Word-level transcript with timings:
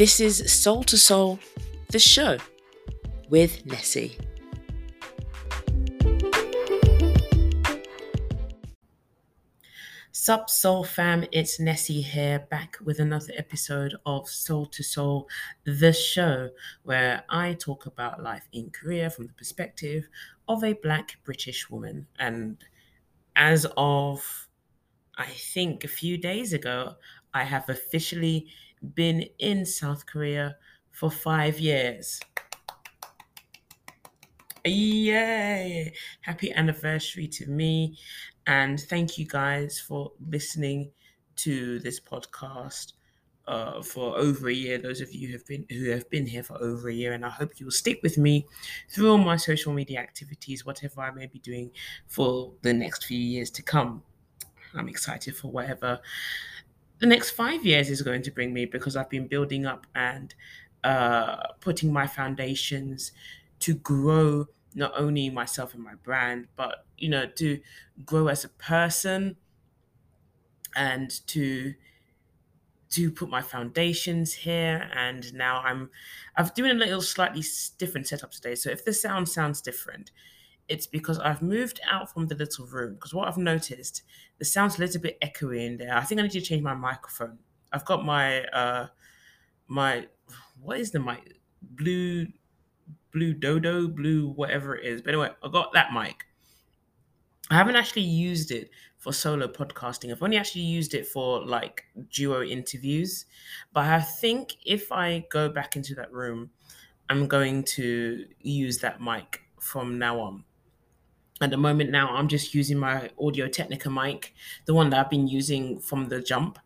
This 0.00 0.18
is 0.18 0.50
Soul 0.50 0.82
to 0.84 0.96
Soul, 0.96 1.38
the 1.88 1.98
show 1.98 2.38
with 3.28 3.66
Nessie. 3.66 4.16
Sup, 10.10 10.48
Soul 10.48 10.84
fam, 10.84 11.26
it's 11.32 11.60
Nessie 11.60 12.00
here, 12.00 12.46
back 12.50 12.78
with 12.82 12.98
another 12.98 13.34
episode 13.36 13.94
of 14.06 14.26
Soul 14.26 14.64
to 14.68 14.82
Soul, 14.82 15.28
the 15.64 15.92
show, 15.92 16.48
where 16.82 17.22
I 17.28 17.52
talk 17.52 17.84
about 17.84 18.22
life 18.22 18.48
in 18.54 18.70
Korea 18.70 19.10
from 19.10 19.26
the 19.26 19.34
perspective 19.34 20.08
of 20.48 20.64
a 20.64 20.72
black 20.72 21.18
British 21.24 21.68
woman. 21.68 22.06
And 22.18 22.56
as 23.36 23.66
of, 23.76 24.48
I 25.18 25.26
think, 25.26 25.84
a 25.84 25.88
few 25.88 26.16
days 26.16 26.54
ago, 26.54 26.94
I 27.34 27.44
have 27.44 27.68
officially 27.68 28.46
been 28.94 29.24
in 29.38 29.64
South 29.66 30.06
Korea 30.06 30.56
for 30.90 31.10
five 31.10 31.58
years. 31.58 32.20
Yay! 34.64 35.92
Happy 36.20 36.52
anniversary 36.52 37.26
to 37.28 37.46
me. 37.46 37.96
And 38.46 38.78
thank 38.78 39.16
you 39.16 39.26
guys 39.26 39.80
for 39.80 40.12
listening 40.28 40.90
to 41.36 41.78
this 41.78 41.98
podcast 41.98 42.92
uh, 43.46 43.82
for 43.82 44.16
over 44.18 44.48
a 44.48 44.52
year. 44.52 44.78
Those 44.78 45.00
of 45.00 45.12
you 45.12 45.28
who 45.28 45.32
have 45.32 45.46
been 45.46 45.66
who 45.70 45.90
have 45.90 46.08
been 46.10 46.26
here 46.26 46.42
for 46.42 46.62
over 46.62 46.88
a 46.88 46.94
year, 46.94 47.12
and 47.14 47.24
I 47.24 47.30
hope 47.30 47.58
you 47.58 47.66
will 47.66 47.72
stick 47.72 48.00
with 48.02 48.18
me 48.18 48.46
through 48.90 49.10
all 49.10 49.18
my 49.18 49.36
social 49.36 49.72
media 49.72 49.98
activities, 49.98 50.66
whatever 50.66 51.00
I 51.00 51.10
may 51.10 51.26
be 51.26 51.38
doing 51.38 51.70
for 52.06 52.52
the 52.62 52.72
next 52.72 53.04
few 53.04 53.18
years 53.18 53.50
to 53.52 53.62
come. 53.62 54.02
I'm 54.74 54.88
excited 54.88 55.36
for 55.36 55.50
whatever 55.50 56.00
the 57.00 57.06
next 57.06 57.30
five 57.30 57.64
years 57.64 57.90
is 57.90 58.02
going 58.02 58.22
to 58.22 58.30
bring 58.30 58.52
me 58.52 58.66
because 58.66 58.96
I've 58.96 59.10
been 59.10 59.26
building 59.26 59.66
up 59.66 59.86
and 59.94 60.34
uh, 60.84 61.48
putting 61.60 61.92
my 61.92 62.06
foundations 62.06 63.12
to 63.60 63.74
grow 63.74 64.46
not 64.74 64.92
only 64.96 65.30
myself 65.30 65.74
and 65.74 65.82
my 65.82 65.94
brand, 65.96 66.48
but 66.56 66.86
you 66.96 67.08
know, 67.08 67.26
to 67.26 67.60
grow 68.04 68.28
as 68.28 68.44
a 68.44 68.48
person 68.48 69.36
and 70.76 71.26
to 71.26 71.74
to 72.90 73.10
put 73.10 73.28
my 73.28 73.40
foundations 73.42 74.32
here. 74.32 74.90
And 74.94 75.32
now 75.34 75.60
i'm 75.60 75.90
i've 76.36 76.54
doing 76.54 76.72
a 76.72 76.74
little 76.74 77.02
slightly 77.02 77.42
different 77.78 78.06
setup 78.08 78.32
today. 78.32 78.54
So 78.54 78.70
if 78.70 78.84
the 78.84 78.92
sound 78.92 79.28
sounds 79.28 79.60
different 79.60 80.10
it's 80.70 80.86
because 80.86 81.18
i've 81.20 81.42
moved 81.42 81.80
out 81.90 82.12
from 82.12 82.26
the 82.28 82.34
little 82.34 82.66
room 82.66 82.94
because 82.94 83.12
what 83.12 83.28
i've 83.28 83.36
noticed 83.36 84.02
the 84.38 84.44
sound's 84.44 84.78
a 84.78 84.80
little 84.80 85.00
bit 85.00 85.20
echoey 85.20 85.66
in 85.66 85.76
there 85.76 85.96
i 85.96 86.02
think 86.02 86.18
i 86.18 86.22
need 86.22 86.30
to 86.30 86.40
change 86.40 86.62
my 86.62 86.74
microphone 86.74 87.38
i've 87.72 87.84
got 87.84 88.04
my 88.04 88.42
uh 88.46 88.86
my 89.66 90.06
what 90.60 90.78
is 90.78 90.90
the 90.90 91.00
mic 91.00 91.38
blue 91.62 92.26
blue 93.12 93.34
dodo 93.34 93.88
blue 93.88 94.28
whatever 94.28 94.76
it 94.76 94.84
is 94.84 95.02
but 95.02 95.10
anyway 95.10 95.30
i 95.42 95.48
got 95.48 95.72
that 95.72 95.92
mic 95.92 96.24
I 97.50 97.56
haven't 97.56 97.74
actually 97.74 98.02
used 98.02 98.52
it 98.52 98.70
for 98.96 99.12
solo 99.12 99.48
podcasting. 99.48 100.12
I've 100.12 100.22
only 100.22 100.36
actually 100.36 100.62
used 100.62 100.94
it 100.94 101.04
for 101.06 101.44
like 101.44 101.84
duo 102.10 102.42
interviews. 102.44 103.26
But 103.72 103.86
I 103.86 104.00
think 104.00 104.56
if 104.64 104.92
I 104.92 105.26
go 105.30 105.48
back 105.48 105.74
into 105.74 105.96
that 105.96 106.12
room, 106.12 106.50
I'm 107.08 107.26
going 107.26 107.64
to 107.64 108.24
use 108.38 108.78
that 108.78 109.00
mic 109.00 109.40
from 109.58 109.98
now 109.98 110.20
on. 110.20 110.44
At 111.40 111.50
the 111.50 111.56
moment 111.56 111.90
now, 111.90 112.10
I'm 112.10 112.28
just 112.28 112.54
using 112.54 112.78
my 112.78 113.10
Audio 113.18 113.48
Technica 113.48 113.88
mic, 113.90 114.34
the 114.66 114.74
one 114.74 114.90
that 114.90 115.00
I've 115.00 115.10
been 115.10 115.26
using 115.28 115.80
from 115.80 116.08
the 116.08 116.20
jump. 116.20 116.58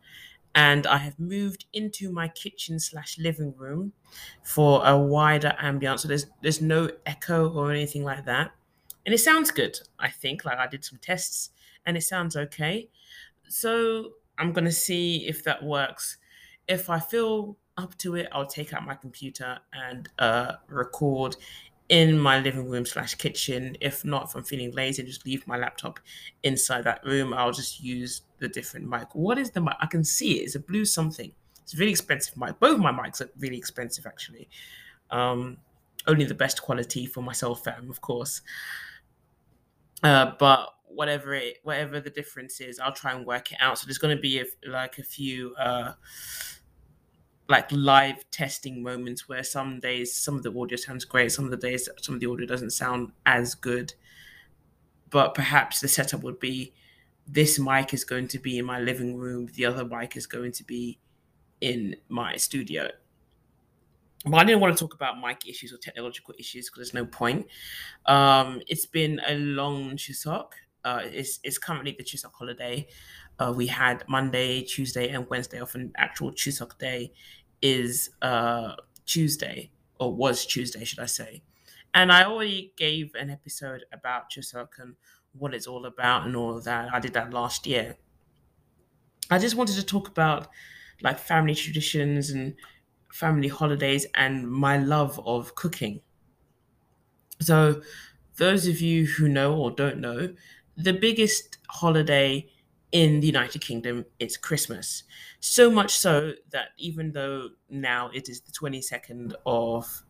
And 0.53 0.87
I 0.87 0.97
have 0.97 1.19
moved 1.19 1.65
into 1.73 2.11
my 2.11 2.29
kitchen 2.29 2.79
slash 2.79 3.17
living 3.17 3.53
room 3.57 3.93
for 4.43 4.85
a 4.85 4.97
wider 4.97 5.53
ambience. 5.61 5.99
So 5.99 6.07
there's 6.07 6.27
there's 6.41 6.61
no 6.61 6.89
echo 7.05 7.49
or 7.51 7.71
anything 7.71 8.03
like 8.03 8.25
that 8.25 8.51
and 9.05 9.13
it 9.13 9.19
sounds 9.19 9.51
good. 9.51 9.79
I 9.99 10.09
think 10.09 10.45
like 10.45 10.57
I 10.57 10.67
did 10.67 10.83
some 10.83 10.99
tests 11.01 11.51
and 11.85 11.95
it 11.95 12.01
sounds 12.01 12.35
okay. 12.35 12.89
So 13.47 14.13
I'm 14.37 14.51
gonna 14.53 14.71
see 14.71 15.27
if 15.27 15.43
that 15.43 15.63
works. 15.63 16.17
If 16.67 16.89
I 16.89 16.99
feel 16.99 17.57
up 17.77 17.97
to 17.99 18.15
it, 18.15 18.27
I'll 18.31 18.47
take 18.47 18.73
out 18.73 18.85
my 18.85 18.95
computer 18.95 19.59
and 19.73 20.09
uh, 20.17 20.53
record 20.67 21.35
in 21.89 22.17
my 22.17 22.39
living 22.39 22.67
room 22.67 22.85
slash 22.85 23.15
kitchen. 23.15 23.77
If 23.81 24.03
not, 24.03 24.29
if 24.29 24.35
I'm 24.35 24.43
feeling 24.43 24.71
lazy, 24.71 25.03
just 25.03 25.25
leave 25.25 25.45
my 25.47 25.57
laptop 25.57 25.99
inside 26.43 26.83
that 26.85 27.03
room. 27.05 27.33
I'll 27.33 27.51
just 27.51 27.81
use 27.81 28.21
the 28.39 28.47
different 28.47 28.87
mic. 28.87 29.13
What 29.13 29.37
is 29.37 29.51
the 29.51 29.61
mic? 29.61 29.75
I 29.79 29.85
can 29.85 30.03
see 30.03 30.39
it. 30.39 30.43
It's 30.43 30.55
a 30.55 30.59
blue 30.59 30.85
something. 30.85 31.31
It's 31.61 31.73
a 31.73 31.77
really 31.77 31.91
expensive 31.91 32.37
mic. 32.37 32.59
Both 32.59 32.79
my 32.79 32.91
mics 32.91 33.21
are 33.21 33.29
really 33.39 33.57
expensive, 33.57 34.05
actually. 34.05 34.49
Um, 35.11 35.57
only 36.07 36.25
the 36.25 36.35
best 36.35 36.61
quality 36.61 37.05
for 37.05 37.21
myself, 37.21 37.63
fam, 37.63 37.89
of 37.89 38.01
course. 38.01 38.41
Uh, 40.03 40.31
but 40.37 40.69
whatever 40.87 41.33
it 41.33 41.57
whatever 41.63 41.99
the 41.99 42.09
difference 42.09 42.61
is, 42.61 42.79
I'll 42.79 42.93
try 42.93 43.13
and 43.13 43.25
work 43.25 43.51
it 43.51 43.57
out. 43.59 43.77
So 43.77 43.85
there's 43.85 43.97
going 43.97 44.15
to 44.15 44.21
be 44.21 44.39
a, 44.39 44.45
like 44.67 44.97
a 44.97 45.03
few 45.03 45.55
uh, 45.55 45.93
like 47.47 47.71
live 47.71 48.29
testing 48.31 48.81
moments 48.81 49.29
where 49.29 49.43
some 49.43 49.79
days 49.79 50.15
some 50.15 50.35
of 50.35 50.43
the 50.43 50.59
audio 50.59 50.77
sounds 50.77 51.05
great, 51.05 51.31
some 51.31 51.45
of 51.45 51.51
the 51.51 51.57
days 51.57 51.87
some 52.01 52.15
of 52.15 52.21
the 52.21 52.27
audio 52.27 52.45
doesn't 52.45 52.71
sound 52.71 53.11
as 53.25 53.55
good. 53.55 53.93
But 55.09 55.33
perhaps 55.33 55.79
the 55.79 55.87
setup 55.87 56.23
would 56.23 56.39
be 56.39 56.73
this 57.27 57.59
mic 57.59 57.93
is 57.93 58.03
going 58.03 58.27
to 58.29 58.39
be 58.39 58.57
in 58.57 58.65
my 58.65 58.79
living 58.79 59.15
room, 59.15 59.49
the 59.53 59.65
other 59.65 59.85
mic 59.85 60.15
is 60.15 60.27
going 60.27 60.51
to 60.53 60.63
be 60.63 60.99
in 61.61 61.95
my 62.09 62.35
studio. 62.35 62.89
But 64.25 64.37
I 64.37 64.43
didn't 64.43 64.61
want 64.61 64.75
to 64.75 64.83
talk 64.83 64.95
about 64.95 65.19
mic 65.19 65.47
issues 65.47 65.71
or 65.71 65.77
technological 65.77 66.33
issues 66.39 66.69
because 66.69 66.91
there's 66.91 66.93
no 66.93 67.05
point. 67.05 67.45
Um, 68.07 68.61
it's 68.67 68.87
been 68.87 69.21
a 69.27 69.35
long 69.35 69.97
Chuseok. 69.97 70.47
Uh, 70.83 71.01
it's, 71.03 71.39
it's 71.43 71.59
currently 71.59 71.95
the 71.97 72.03
Chuseok 72.03 72.33
holiday. 72.33 72.87
Uh, 73.39 73.53
we 73.55 73.67
had 73.67 74.03
Monday, 74.07 74.61
Tuesday, 74.61 75.09
and 75.09 75.29
Wednesday 75.29 75.59
off, 75.59 75.75
and 75.75 75.93
actual 75.97 76.31
Chuseok 76.31 76.77
day 76.77 77.11
is 77.61 78.11
uh, 78.21 78.75
Tuesday, 79.05 79.71
or 79.99 80.13
was 80.13 80.45
Tuesday, 80.45 80.83
should 80.85 80.99
I 80.99 81.05
say. 81.05 81.43
And 81.93 82.11
I 82.11 82.25
already 82.25 82.73
gave 82.77 83.15
an 83.15 83.29
episode 83.29 83.85
about 83.91 84.29
Chuseok 84.29 84.79
and 84.79 84.95
what 85.33 85.53
it's 85.53 85.67
all 85.67 85.85
about 85.85 86.25
and 86.25 86.35
all 86.35 86.57
of 86.57 86.63
that. 86.65 86.93
I 86.93 86.99
did 86.99 87.13
that 87.13 87.33
last 87.33 87.65
year. 87.67 87.97
I 89.29 89.39
just 89.39 89.55
wanted 89.55 89.75
to 89.75 89.83
talk 89.83 90.07
about 90.07 90.47
like 91.01 91.19
family 91.19 91.55
traditions 91.55 92.29
and 92.29 92.55
family 93.11 93.47
holidays 93.47 94.05
and 94.15 94.49
my 94.49 94.77
love 94.77 95.19
of 95.25 95.55
cooking. 95.55 96.01
So, 97.41 97.81
those 98.37 98.67
of 98.67 98.81
you 98.81 99.05
who 99.05 99.27
know 99.27 99.55
or 99.55 99.71
don't 99.71 99.99
know, 99.99 100.35
the 100.75 100.93
biggest 100.93 101.57
holiday 101.69 102.49
in 102.91 103.19
the 103.19 103.27
United 103.27 103.61
Kingdom 103.61 104.05
it's 104.19 104.37
Christmas. 104.37 105.03
So 105.39 105.69
much 105.69 105.97
so 105.97 106.33
that 106.51 106.69
even 106.77 107.11
though 107.11 107.49
now 107.69 108.09
it 108.13 108.29
is 108.29 108.41
the 108.41 108.51
22nd 108.51 109.33
of 109.45 110.03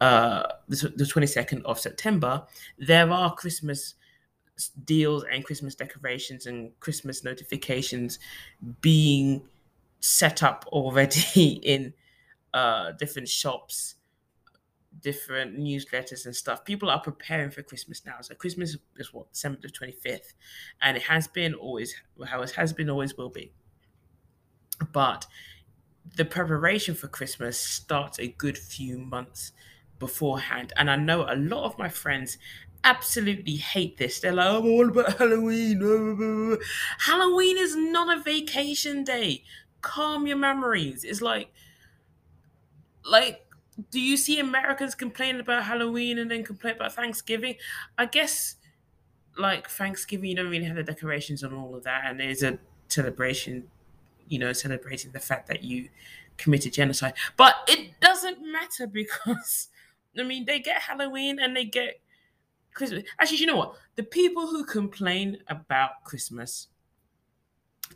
uh, 0.00 0.42
the, 0.68 0.92
the 0.96 1.04
22nd 1.04 1.62
of 1.62 1.78
September, 1.78 2.44
there 2.78 3.10
are 3.10 3.34
Christmas 3.34 3.94
deals 4.84 5.24
and 5.30 5.44
Christmas 5.44 5.74
decorations 5.74 6.46
and 6.46 6.78
Christmas 6.80 7.24
notifications 7.24 8.18
being 8.80 9.42
set 10.00 10.42
up 10.42 10.64
already 10.68 11.52
in 11.62 11.92
uh, 12.52 12.92
different 12.92 13.28
shops, 13.28 13.96
different 15.04 15.56
newsletters 15.56 16.24
and 16.24 16.34
stuff. 16.34 16.64
People 16.64 16.90
are 16.90 17.00
preparing 17.00 17.50
for 17.50 17.62
Christmas 17.62 18.02
now. 18.04 18.16
So 18.22 18.34
Christmas 18.34 18.76
is 18.96 19.12
what 19.12 19.32
December 19.32 19.60
the 19.62 19.68
twenty 19.68 19.92
fifth, 19.92 20.34
and 20.82 20.96
it 20.96 21.04
has 21.04 21.28
been 21.28 21.54
always 21.54 21.94
how 22.26 22.42
it 22.42 22.50
has 22.52 22.72
been 22.72 22.90
always 22.90 23.16
will 23.16 23.28
be. 23.28 23.52
But 24.92 25.26
the 26.16 26.24
preparation 26.24 26.94
for 26.94 27.06
Christmas 27.06 27.60
starts 27.60 28.18
a 28.18 28.28
good 28.28 28.58
few 28.58 28.98
months 28.98 29.52
beforehand, 29.98 30.72
and 30.76 30.90
I 30.90 30.96
know 30.96 31.22
a 31.22 31.36
lot 31.36 31.64
of 31.64 31.78
my 31.78 31.88
friends 31.88 32.38
absolutely 32.82 33.56
hate 33.56 33.98
this. 33.98 34.20
They're 34.20 34.32
like, 34.32 34.48
I'm 34.48 34.66
all 34.66 34.88
about 34.88 35.18
Halloween. 35.18 35.80
Halloween 36.98 37.58
is 37.58 37.76
not 37.76 38.18
a 38.18 38.22
vacation 38.22 39.04
day. 39.04 39.44
Calm 39.82 40.26
your 40.26 40.38
memories. 40.38 41.04
It's 41.04 41.20
like 41.22 41.50
like 43.04 43.43
do 43.90 44.00
you 44.00 44.16
see 44.16 44.38
Americans 44.38 44.94
complain 44.94 45.40
about 45.40 45.64
Halloween 45.64 46.18
and 46.18 46.30
then 46.30 46.44
complain 46.44 46.76
about 46.76 46.94
Thanksgiving? 46.94 47.56
I 47.98 48.06
guess 48.06 48.56
like 49.36 49.68
Thanksgiving 49.68 50.30
you 50.30 50.36
don't 50.36 50.50
really 50.50 50.64
have 50.64 50.76
the 50.76 50.82
decorations 50.82 51.42
and 51.42 51.52
all 51.54 51.74
of 51.74 51.82
that 51.84 52.04
and 52.06 52.20
there's 52.20 52.42
a 52.42 52.58
celebration, 52.88 53.64
you 54.28 54.38
know, 54.38 54.52
celebrating 54.52 55.10
the 55.10 55.20
fact 55.20 55.48
that 55.48 55.64
you 55.64 55.88
committed 56.36 56.72
genocide. 56.72 57.14
But 57.36 57.54
it 57.68 58.00
doesn't 58.00 58.40
matter 58.40 58.86
because 58.92 59.68
I 60.18 60.22
mean 60.22 60.44
they 60.44 60.60
get 60.60 60.82
Halloween 60.82 61.38
and 61.40 61.56
they 61.56 61.64
get 61.64 62.00
Christmas. 62.74 63.04
Actually, 63.18 63.38
you 63.38 63.46
know 63.46 63.56
what? 63.56 63.74
The 63.96 64.02
people 64.02 64.48
who 64.48 64.64
complain 64.64 65.38
about 65.48 66.04
Christmas 66.04 66.68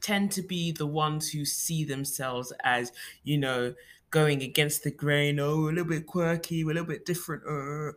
tend 0.01 0.31
to 0.33 0.43
be 0.43 0.73
the 0.73 0.87
ones 0.87 1.31
who 1.31 1.45
see 1.45 1.85
themselves 1.85 2.53
as, 2.63 2.93
you 3.25 3.39
know, 3.39 3.75
going 4.11 4.43
against 4.43 4.85
the 4.85 4.91
grain. 4.91 5.39
Oh, 5.41 5.69
a 5.69 5.71
little 5.71 5.85
bit 5.85 6.07
quirky, 6.07 6.63
a 6.63 6.67
little 6.67 6.85
bit 6.85 7.05
different. 7.05 7.43
Uh, 7.49 7.93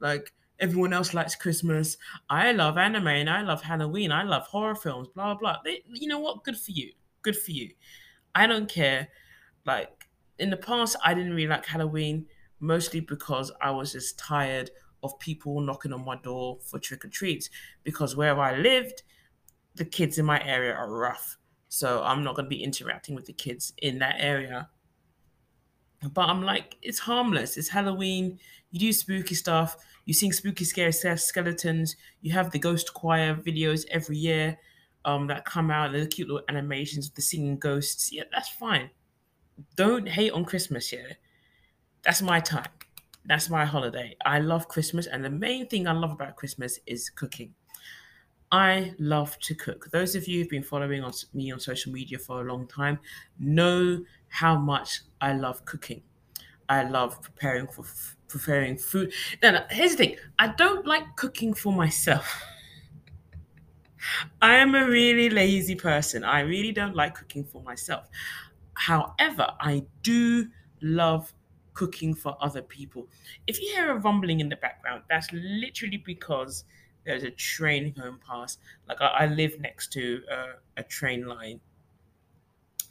like 0.00 0.32
everyone 0.58 0.92
else 0.92 1.14
likes 1.14 1.34
Christmas. 1.34 1.96
I 2.28 2.52
love 2.52 2.78
anime 2.78 3.08
and 3.08 3.30
I 3.30 3.42
love 3.42 3.62
Halloween. 3.62 4.12
I 4.12 4.22
love 4.22 4.46
horror 4.46 4.74
films. 4.74 5.08
Blah 5.14 5.34
blah. 5.34 5.58
They, 5.64 5.82
you 5.92 6.08
know 6.08 6.20
what? 6.20 6.44
Good 6.44 6.58
for 6.58 6.70
you. 6.70 6.92
Good 7.22 7.36
for 7.36 7.50
you. 7.50 7.70
I 8.34 8.46
don't 8.46 8.68
care. 8.68 9.08
Like 9.64 10.08
in 10.38 10.50
the 10.50 10.56
past, 10.56 10.96
I 11.04 11.14
didn't 11.14 11.34
really 11.34 11.48
like 11.48 11.66
Halloween, 11.66 12.26
mostly 12.60 13.00
because 13.00 13.50
I 13.60 13.70
was 13.70 13.92
just 13.92 14.18
tired 14.18 14.70
of 15.02 15.18
people 15.18 15.60
knocking 15.60 15.92
on 15.92 16.04
my 16.04 16.16
door 16.16 16.58
for 16.62 16.78
trick 16.78 17.04
or 17.04 17.08
treats. 17.08 17.50
Because 17.82 18.16
where 18.16 18.38
I 18.40 18.56
lived, 18.56 19.02
the 19.74 19.84
kids 19.84 20.18
in 20.18 20.24
my 20.26 20.42
area 20.44 20.72
are 20.72 20.90
rough. 20.90 21.36
So 21.68 22.02
I'm 22.02 22.22
not 22.22 22.36
going 22.36 22.46
to 22.46 22.50
be 22.50 22.62
interacting 22.62 23.14
with 23.14 23.26
the 23.26 23.32
kids 23.32 23.72
in 23.78 23.98
that 23.98 24.16
area. 24.18 24.68
But 26.12 26.28
I'm 26.28 26.42
like, 26.42 26.76
it's 26.82 26.98
harmless. 26.98 27.56
It's 27.56 27.68
Halloween. 27.68 28.38
You 28.70 28.80
do 28.80 28.92
spooky 28.92 29.34
stuff. 29.34 29.76
You 30.04 30.14
sing 30.14 30.32
spooky, 30.32 30.64
scary 30.64 30.92
skeletons. 30.92 31.96
You 32.20 32.32
have 32.32 32.50
the 32.50 32.58
ghost 32.58 32.92
choir 32.92 33.34
videos 33.34 33.86
every 33.90 34.16
year 34.16 34.58
um, 35.04 35.26
that 35.28 35.44
come 35.44 35.70
out. 35.70 35.92
The 35.92 36.06
cute 36.06 36.28
little 36.28 36.44
animations 36.48 37.08
of 37.08 37.14
the 37.14 37.22
singing 37.22 37.58
ghosts. 37.58 38.12
Yeah, 38.12 38.24
that's 38.32 38.50
fine. 38.50 38.90
Don't 39.76 40.08
hate 40.08 40.32
on 40.32 40.44
Christmas. 40.44 40.92
Yeah, 40.92 41.12
that's 42.02 42.20
my 42.20 42.40
time. 42.40 42.68
That's 43.26 43.48
my 43.48 43.64
holiday. 43.64 44.16
I 44.26 44.40
love 44.40 44.68
Christmas, 44.68 45.06
and 45.06 45.24
the 45.24 45.30
main 45.30 45.66
thing 45.68 45.86
I 45.88 45.92
love 45.92 46.12
about 46.12 46.36
Christmas 46.36 46.78
is 46.86 47.08
cooking. 47.08 47.54
I 48.54 48.94
love 49.00 49.36
to 49.40 49.54
cook. 49.56 49.90
Those 49.90 50.14
of 50.14 50.28
you 50.28 50.38
who've 50.38 50.48
been 50.48 50.62
following 50.62 51.02
on, 51.02 51.12
me 51.32 51.50
on 51.50 51.58
social 51.58 51.90
media 51.90 52.20
for 52.20 52.40
a 52.40 52.44
long 52.44 52.68
time 52.68 53.00
know 53.36 54.04
how 54.28 54.56
much 54.56 55.00
I 55.20 55.32
love 55.32 55.64
cooking. 55.64 56.02
I 56.68 56.84
love 56.84 57.20
preparing 57.20 57.66
for 57.66 57.84
preparing 58.28 58.76
food. 58.76 59.12
Now, 59.42 59.64
here's 59.70 59.96
the 59.96 59.96
thing: 59.96 60.16
I 60.38 60.46
don't 60.46 60.86
like 60.86 61.16
cooking 61.16 61.52
for 61.52 61.72
myself. 61.72 62.32
I 64.40 64.54
am 64.54 64.76
a 64.76 64.88
really 64.88 65.30
lazy 65.30 65.74
person. 65.74 66.22
I 66.22 66.42
really 66.42 66.70
don't 66.70 66.94
like 66.94 67.16
cooking 67.16 67.42
for 67.42 67.60
myself. 67.60 68.04
However, 68.74 69.48
I 69.58 69.82
do 70.04 70.46
love 70.80 71.34
cooking 71.72 72.14
for 72.14 72.36
other 72.40 72.62
people. 72.62 73.08
If 73.48 73.60
you 73.60 73.74
hear 73.74 73.90
a 73.90 73.98
rumbling 73.98 74.38
in 74.38 74.48
the 74.48 74.56
background, 74.56 75.02
that's 75.10 75.26
literally 75.32 75.96
because 75.96 76.62
there's 77.04 77.22
a 77.22 77.30
train 77.30 77.92
going 77.92 78.18
past. 78.26 78.60
Like 78.88 79.00
I, 79.00 79.06
I 79.06 79.26
live 79.26 79.60
next 79.60 79.92
to 79.94 80.22
uh, 80.30 80.52
a 80.76 80.82
train 80.82 81.26
line, 81.26 81.60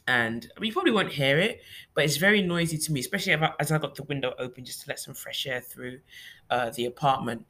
and 0.07 0.51
you 0.61 0.73
probably 0.73 0.91
won't 0.91 1.11
hear 1.11 1.39
it, 1.39 1.61
but 1.93 2.03
it's 2.03 2.17
very 2.17 2.41
noisy 2.41 2.77
to 2.77 2.91
me, 2.91 2.99
especially 2.99 3.33
I, 3.35 3.51
as 3.59 3.71
I 3.71 3.77
got 3.77 3.95
the 3.95 4.03
window 4.03 4.33
open 4.37 4.65
just 4.65 4.81
to 4.81 4.89
let 4.89 4.99
some 4.99 5.13
fresh 5.13 5.45
air 5.45 5.61
through 5.61 5.99
uh, 6.49 6.69
the 6.71 6.85
apartment. 6.85 7.45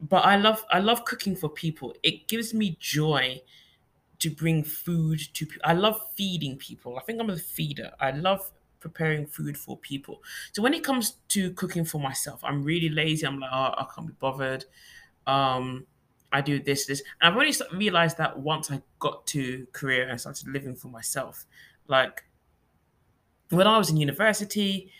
But 0.00 0.24
I 0.24 0.36
love 0.36 0.64
I 0.70 0.78
love 0.78 1.04
cooking 1.04 1.36
for 1.36 1.48
people. 1.48 1.94
It 2.02 2.26
gives 2.26 2.54
me 2.54 2.76
joy 2.80 3.42
to 4.18 4.30
bring 4.30 4.64
food 4.64 5.20
to. 5.34 5.46
I 5.64 5.74
love 5.74 6.00
feeding 6.16 6.56
people. 6.56 6.98
I 6.98 7.02
think 7.02 7.20
I'm 7.20 7.30
a 7.30 7.36
feeder. 7.36 7.92
I 8.00 8.10
love 8.12 8.50
preparing 8.80 9.26
food 9.26 9.56
for 9.56 9.76
people. 9.76 10.22
So 10.52 10.62
when 10.62 10.74
it 10.74 10.82
comes 10.82 11.16
to 11.28 11.52
cooking 11.52 11.84
for 11.84 12.00
myself, 12.00 12.40
I'm 12.42 12.64
really 12.64 12.88
lazy. 12.88 13.26
I'm 13.26 13.38
like, 13.38 13.50
oh, 13.52 13.74
I 13.76 13.86
can't 13.94 14.06
be 14.06 14.14
bothered. 14.18 14.64
Um, 15.26 15.86
I 16.32 16.40
do 16.40 16.60
this, 16.60 16.86
this. 16.86 17.02
And 17.20 17.32
I've 17.32 17.36
only 17.36 17.54
realized 17.72 18.18
that 18.18 18.38
once 18.38 18.70
I 18.70 18.82
got 18.98 19.26
to 19.28 19.66
Korea 19.72 20.08
and 20.08 20.20
started 20.20 20.48
living 20.48 20.74
for 20.74 20.88
myself. 20.88 21.46
Like 21.86 22.24
when 23.50 23.66
I 23.66 23.78
was 23.78 23.90
in 23.90 23.96
university, 23.96 24.90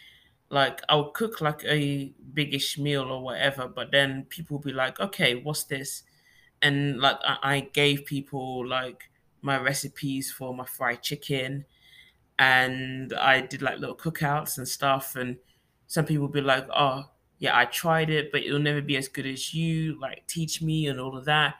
like 0.50 0.82
I 0.88 0.96
would 0.96 1.14
cook 1.14 1.40
like 1.40 1.64
a 1.64 2.12
biggish 2.34 2.78
meal 2.78 3.04
or 3.04 3.22
whatever, 3.22 3.68
but 3.68 3.92
then 3.92 4.26
people 4.28 4.58
would 4.58 4.64
be 4.64 4.72
like, 4.72 4.98
okay, 4.98 5.36
what's 5.36 5.64
this? 5.64 6.02
And 6.60 7.00
like 7.00 7.16
I, 7.24 7.38
I 7.42 7.60
gave 7.60 8.04
people 8.04 8.66
like 8.66 9.08
my 9.42 9.58
recipes 9.58 10.30
for 10.30 10.52
my 10.52 10.66
fried 10.66 11.02
chicken 11.02 11.64
and 12.40 13.12
I 13.12 13.42
did 13.42 13.60
like 13.60 13.78
little 13.78 13.94
cookouts 13.94 14.56
and 14.56 14.66
stuff. 14.66 15.14
And 15.14 15.36
some 15.86 16.06
people 16.06 16.22
would 16.22 16.32
be 16.32 16.40
like, 16.40 16.66
"Oh, 16.74 17.04
yeah, 17.38 17.56
I 17.56 17.66
tried 17.66 18.10
it, 18.10 18.32
but 18.32 18.42
it'll 18.42 18.58
never 18.58 18.80
be 18.80 18.96
as 18.96 19.08
good 19.08 19.26
as 19.26 19.54
you. 19.54 20.00
Like, 20.00 20.26
teach 20.26 20.62
me 20.62 20.88
and 20.88 20.98
all 20.98 21.16
of 21.16 21.26
that." 21.26 21.56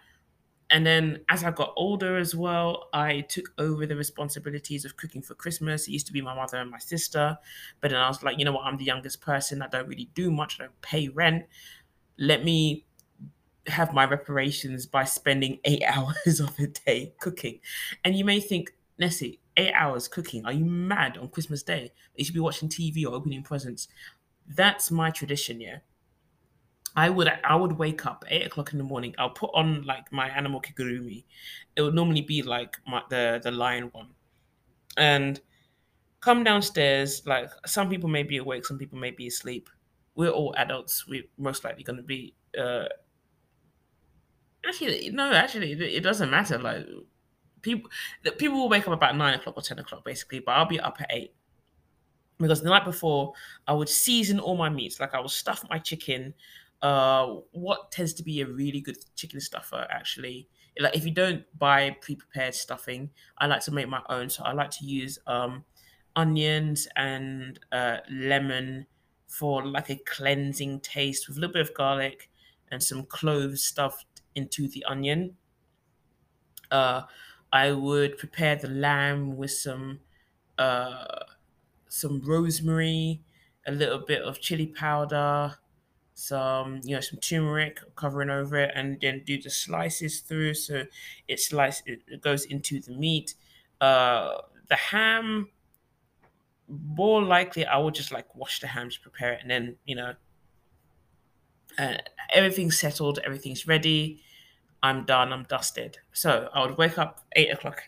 And 0.71 0.87
then 0.87 1.21
as 1.29 1.45
I 1.45 1.51
got 1.51 1.75
older 1.77 2.17
as 2.17 2.35
well, 2.35 2.89
I 2.95 3.23
took 3.23 3.53
over 3.59 3.87
the 3.87 3.97
responsibilities 3.97 4.85
of 4.85 4.97
cooking 4.97 5.21
for 5.21 5.35
Christmas. 5.35 5.87
It 5.87 5.93
used 5.93 6.07
to 6.07 6.13
be 6.13 6.23
my 6.23 6.35
mother 6.35 6.59
and 6.59 6.71
my 6.71 6.79
sister, 6.79 7.37
but 7.81 7.91
then 7.91 8.01
I 8.01 8.09
was 8.09 8.23
like, 8.23 8.39
you 8.39 8.45
know 8.45 8.53
what? 8.53 8.65
I'm 8.65 8.77
the 8.77 8.85
youngest 8.85 9.21
person. 9.21 9.63
I 9.63 9.69
don't 9.69 9.89
really 9.89 10.11
do 10.15 10.31
much. 10.31 10.61
I 10.61 10.65
don't 10.65 10.81
pay 10.81 11.09
rent. 11.09 11.45
Let 12.19 12.45
me 12.45 12.87
have 13.67 13.93
my 13.93 14.05
reparations 14.05 14.87
by 14.87 15.05
spending 15.05 15.59
eight 15.65 15.83
hours 15.89 16.41
of 16.41 16.57
a 16.61 16.69
day 16.69 17.15
cooking. 17.21 17.61
And 18.05 18.15
you 18.17 18.25
may 18.25 18.39
think, 18.41 18.73
Nessie, 18.97 19.41
eight 19.61 19.73
hours 19.73 20.09
cooking. 20.09 20.47
Are 20.47 20.53
you 20.53 20.65
mad 20.65 21.19
on 21.19 21.29
Christmas 21.29 21.63
Day? 21.63 21.93
You 22.17 22.25
should 22.25 22.35
be 22.35 22.41
watching 22.41 22.69
TV 22.69 23.05
or 23.05 23.15
opening 23.15 23.43
presents. 23.43 23.89
That's 24.49 24.91
my 24.91 25.11
tradition, 25.11 25.61
yeah. 25.61 25.79
I 26.97 27.09
would 27.09 27.29
I 27.45 27.55
would 27.55 27.73
wake 27.79 28.05
up 28.05 28.25
eight 28.29 28.47
o'clock 28.47 28.73
in 28.73 28.79
the 28.79 28.85
morning. 28.85 29.15
I'll 29.17 29.31
put 29.31 29.51
on 29.55 29.85
like 29.85 30.11
my 30.13 30.29
animal 30.29 30.61
kigurumi. 30.61 31.25
It 31.77 31.83
would 31.83 31.95
normally 31.95 32.23
be 32.23 32.43
like 32.43 32.77
my, 32.87 33.03
the 33.11 33.41
the 33.43 33.53
lion 33.53 33.91
one, 33.93 34.09
and 34.97 35.41
come 36.21 36.43
downstairs. 36.43 37.23
Like 37.27 37.51
some 37.65 37.89
people 37.89 38.09
may 38.09 38.25
be 38.25 38.39
awake, 38.39 38.67
some 38.67 38.79
people 38.79 38.99
may 38.99 39.13
be 39.13 39.29
asleep. 39.29 39.69
We're 40.17 40.31
all 40.31 40.53
adults. 40.57 41.07
We're 41.07 41.23
most 41.39 41.63
likely 41.63 41.85
going 41.85 41.99
to 41.99 42.03
be. 42.03 42.35
Uh, 42.59 42.87
actually, 44.67 45.11
no. 45.11 45.33
Actually, 45.33 45.73
it 45.73 46.03
doesn't 46.03 46.31
matter. 46.31 46.59
Like 46.59 46.87
people 47.63 47.91
people 48.39 48.57
will 48.57 48.69
wake 48.69 48.87
up 48.87 48.95
about 48.95 49.17
nine 49.17 49.35
o'clock 49.35 49.57
or 49.57 49.63
ten 49.63 49.79
o'clock 49.79 50.05
basically, 50.05 50.41
but 50.41 50.53
I'll 50.53 50.67
be 50.67 50.81
up 50.81 50.97
at 51.01 51.09
eight 51.11 51.35
because 52.39 52.63
the 52.63 52.69
night 52.69 52.85
before 52.85 53.33
I 53.67 53.75
would 53.75 53.89
season 53.89 54.41
all 54.41 54.57
my 54.57 54.69
meats. 54.69 54.99
Like 54.99 55.15
I 55.15 55.21
would 55.21 55.31
stuff 55.31 55.65
my 55.69 55.79
chicken. 55.79 56.35
Uh, 56.83 57.37
what 57.53 57.93
tends 57.93 58.15
to 58.15 58.23
be 58.23 58.41
a 58.41 58.47
really 58.47 58.81
good 58.81 58.97
chicken 59.15 59.41
stuffer 59.41 59.87
actually. 59.91 60.49
Like 60.79 60.97
if 60.97 61.05
you 61.05 61.11
don't 61.11 61.45
buy 61.59 61.97
pre-prepared 62.01 62.55
stuffing, 62.55 63.11
I 63.39 63.47
like 63.47 63.61
to 63.65 63.71
make 63.71 63.89
my 63.89 64.01
own. 64.09 64.31
So 64.31 64.43
I 64.45 64.53
like 64.53 64.71
to 64.71 64.87
use 64.87 65.19
um, 65.27 65.65
onions 66.17 66.89
and 66.97 67.59
uh, 67.71 67.99
lemon 68.11 68.87
for 69.27 69.65
like 69.67 69.91
a 69.91 69.97
cleansing 69.97 70.81
taste 70.81 71.29
with 71.29 71.37
a 71.37 71.41
little 71.41 71.53
bit 71.53 71.63
of 71.63 71.75
garlic 71.75 72.31
and 72.71 72.83
some 72.83 73.05
cloves 73.05 73.63
stuffed 73.63 74.23
into 74.35 74.69
the 74.69 74.85
onion. 74.85 75.37
Uh, 76.71 77.03
I 77.53 77.73
would 77.73 78.19
prepare 78.19 78.57
the 78.57 78.69
lamb 78.69 79.37
with 79.37 79.51
some 79.53 80.01
uh, 80.59 81.25
some 81.89 82.21
rosemary, 82.23 83.23
a 83.67 83.73
little 83.73 84.01
bit 84.01 84.23
of 84.23 84.41
chili 84.41 84.67
powder, 84.69 85.59
some 86.15 86.81
you 86.85 86.95
know 86.97 87.01
some 87.01 87.21
turmeric 87.21 87.81
covering 87.97 88.31
over 88.31 88.57
it, 88.59 88.73
and 88.75 89.01
then 89.01 89.25
do 89.25 89.41
the 89.41 89.51
slices 89.51 90.21
through 90.21 90.55
so 90.55 90.87
it 91.29 91.41
slice 91.41 91.83
it 91.87 92.23
goes 92.23 92.45
into 92.45 92.81
the 92.81 92.93
meat. 92.93 93.35
Uh, 93.81 94.39
the 94.69 94.77
ham, 94.77 95.51
more 96.69 97.23
likely, 97.23 97.67
I 97.67 97.79
would 97.79 97.95
just 97.95 98.13
like 98.13 98.35
wash 98.35 98.61
the 98.61 98.69
ham 98.69 98.91
to 98.91 99.01
prepare 99.01 99.33
it, 99.35 99.41
and 99.43 99.51
then 99.51 99.77
you 99.85 99.97
know, 99.97 100.15
uh, 101.79 101.97
everything's 102.33 102.79
settled, 102.79 103.19
everything's 103.25 103.67
ready 103.67 104.23
I'm 104.83 105.05
done, 105.05 105.33
I'm 105.33 105.45
dusted. 105.45 105.99
So 106.13 106.49
I 106.55 106.65
would 106.65 106.79
wake 106.79 106.99
up 106.99 107.27
eight 107.37 107.53
o'clock. 107.53 107.83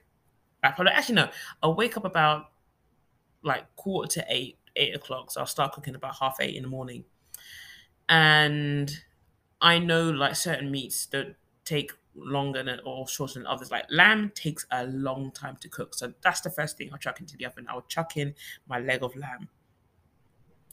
I 0.62 0.70
probably 0.70 0.92
actually 0.92 1.16
no, 1.16 1.28
I'll 1.62 1.75
wake 1.75 1.96
up 1.96 2.04
about 2.04 2.46
like 3.42 3.75
quarter 3.76 4.20
to 4.20 4.26
eight, 4.28 4.58
eight 4.76 4.94
o'clock. 4.94 5.30
So 5.30 5.40
I'll 5.40 5.46
start 5.46 5.72
cooking 5.72 5.94
about 5.94 6.16
half 6.20 6.37
eight 6.40 6.54
in 6.54 6.62
the 6.62 6.68
morning. 6.68 7.04
And 8.08 8.94
I 9.61 9.78
know 9.78 10.11
like 10.11 10.37
certain 10.37 10.70
meats 10.70 11.06
don't 11.06 11.34
take 11.64 11.92
longer 12.14 12.62
than 12.62 12.80
or 12.84 13.08
shorter 13.08 13.34
than 13.34 13.46
others. 13.46 13.70
Like 13.70 13.87
lamb 13.90 14.32
takes 14.34 14.66
a 14.70 14.87
long 14.87 15.30
time 15.32 15.56
to 15.61 15.68
cook. 15.68 15.94
So 15.94 16.12
that's 16.22 16.40
the 16.40 16.50
first 16.50 16.76
thing 16.76 16.90
I'll 16.92 16.99
chuck 16.99 17.20
into 17.20 17.37
the 17.37 17.46
oven. 17.46 17.66
I'll 17.68 17.82
chuck 17.82 18.16
in 18.16 18.34
my 18.68 18.78
leg 18.78 19.02
of 19.02 19.16
lamb. 19.16 19.49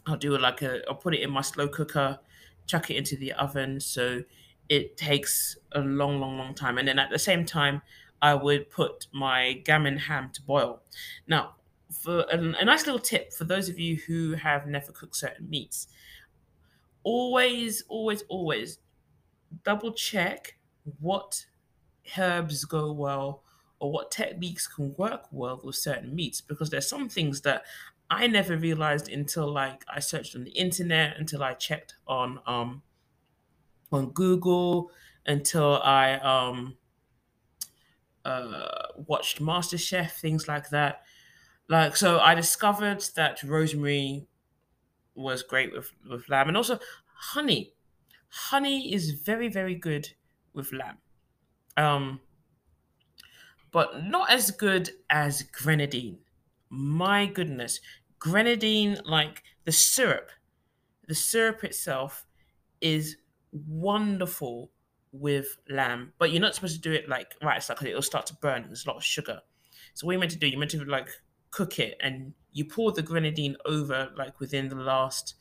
I'll 0.06 0.18
do 0.18 0.36
it 0.36 0.42
like 0.42 0.62
a 0.62 0.82
I'll 0.88 0.96
put 0.96 1.14
it 1.14 1.22
in 1.22 1.32
my 1.32 1.42
slow 1.42 1.68
cooker, 1.68 2.20
chuck 2.68 2.90
it 2.90 2.98
into 2.98 3.16
the 3.16 3.34
oven. 3.34 3.80
So 3.80 4.24
it 4.70 4.98
takes 4.98 5.58
a 5.72 5.82
long, 5.82 6.20
long, 6.20 6.38
long 6.38 6.54
time. 6.54 6.78
And 6.78 6.88
then 6.88 7.00
at 7.00 7.10
the 7.10 7.20
same 7.20 7.46
time, 7.46 7.82
I 8.22 8.36
would 8.36 8.70
put 8.70 9.08
my 9.12 9.54
gammon 9.66 9.98
ham 9.98 10.30
to 10.34 10.42
boil. 10.42 10.82
Now, 11.28 11.56
for 11.92 12.22
a, 12.32 12.38
a 12.38 12.66
nice 12.66 12.86
little 12.86 13.00
tip 13.00 13.34
for 13.34 13.46
those 13.46 13.68
of 13.70 13.80
you 13.80 13.96
who 13.96 14.34
have 14.34 14.68
never 14.68 14.92
cooked 14.92 15.16
certain 15.16 15.50
meats, 15.50 15.88
always, 17.04 17.84
always, 17.88 18.22
always 18.24 18.80
double 19.64 19.92
check 19.94 20.58
what 21.00 21.46
herbs 22.18 22.66
go 22.66 22.92
well 22.92 23.44
or 23.80 23.92
what 23.92 24.12
techniques 24.12 24.68
can 24.68 24.94
work 24.98 25.26
well 25.32 25.60
with 25.64 25.76
certain 25.76 26.14
meats 26.16 26.42
because 26.42 26.70
there's 26.70 26.88
some 26.88 27.10
things 27.10 27.42
that 27.42 27.64
I 28.10 28.28
never 28.28 28.58
realized 28.58 29.08
until 29.10 29.52
like 29.52 29.86
I 29.88 30.00
searched 30.00 30.36
on 30.36 30.44
the 30.44 30.52
internet, 30.52 31.18
until 31.18 31.44
I 31.44 31.54
checked 31.54 31.96
on 32.08 32.40
um 32.46 32.82
on 33.92 34.12
Google, 34.12 34.92
until 35.26 35.82
I 35.82 36.14
um 36.16 36.78
uh 38.26 38.88
watched 38.96 39.40
MasterChef, 39.42 40.12
things 40.12 40.48
like 40.48 40.70
that. 40.70 41.04
Like 41.70 41.98
so 41.98 42.20
I 42.20 42.36
discovered 42.36 43.02
that 43.16 43.44
rosemary 43.44 44.28
was 45.16 45.44
great 45.44 45.74
with 45.74 45.92
with 46.10 46.30
lamb 46.30 46.50
and 46.50 46.58
also 46.58 46.80
honey. 47.14 47.74
Honey 48.30 48.94
is 48.94 49.12
very 49.12 49.50
very 49.50 49.76
good 49.76 50.14
with 50.54 50.74
lamb. 50.74 51.00
Um 51.78 52.22
but 53.72 54.04
not 54.04 54.30
as 54.30 54.52
good 54.52 54.92
as 55.10 55.44
grenadine. 55.44 56.20
My 56.70 57.26
goodness, 57.26 57.80
grenadine 58.18 58.98
like 59.06 59.44
the 59.66 59.72
syrup, 59.72 60.32
the 61.08 61.16
syrup 61.16 61.64
itself 61.64 62.28
is 62.82 63.18
wonderful 63.52 64.72
with 65.12 65.58
lamb, 65.70 66.14
but 66.20 66.32
you're 66.32 66.42
not 66.42 66.56
supposed 66.56 66.76
to 66.76 66.82
do 66.82 66.92
it 66.92 67.10
like 67.10 67.34
right 67.42 67.58
it's 67.58 67.70
like 67.70 67.82
it'll 67.84 68.02
start 68.02 68.26
to 68.28 68.36
burn. 68.36 68.64
There's 68.68 68.86
a 68.86 68.90
lot 68.90 68.98
of 68.98 69.04
sugar. 69.04 69.42
So 69.94 70.06
what 70.06 70.14
you 70.14 70.20
meant 70.20 70.32
to 70.32 70.38
do, 70.38 70.48
you 70.48 70.58
meant 70.58 70.72
to 70.72 70.84
like 70.86 71.10
cook 71.52 71.80
it 71.80 71.98
and 72.02 72.34
you 72.52 72.66
pour 72.66 72.92
the 72.92 73.02
grenadine 73.02 73.56
over 73.66 74.12
like 74.16 74.40
within 74.40 74.70
the 74.70 74.76
last 74.76 75.36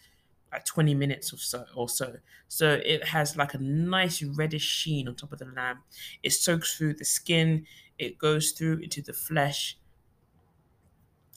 like 0.52 0.64
20 0.64 0.94
minutes 0.94 1.32
or 1.32 1.36
so 1.36 1.64
or 1.74 1.88
so. 1.88 2.14
So 2.48 2.80
it 2.84 3.04
has 3.04 3.36
like 3.36 3.54
a 3.54 3.58
nice 3.58 4.22
reddish 4.22 4.62
sheen 4.62 5.08
on 5.08 5.14
top 5.14 5.32
of 5.32 5.38
the 5.38 5.46
lamb. 5.46 5.80
It 6.22 6.32
soaks 6.32 6.76
through 6.76 6.94
the 6.94 7.04
skin, 7.04 7.66
it 7.98 8.18
goes 8.18 8.52
through 8.52 8.78
into 8.78 9.02
the 9.02 9.12
flesh. 9.12 9.78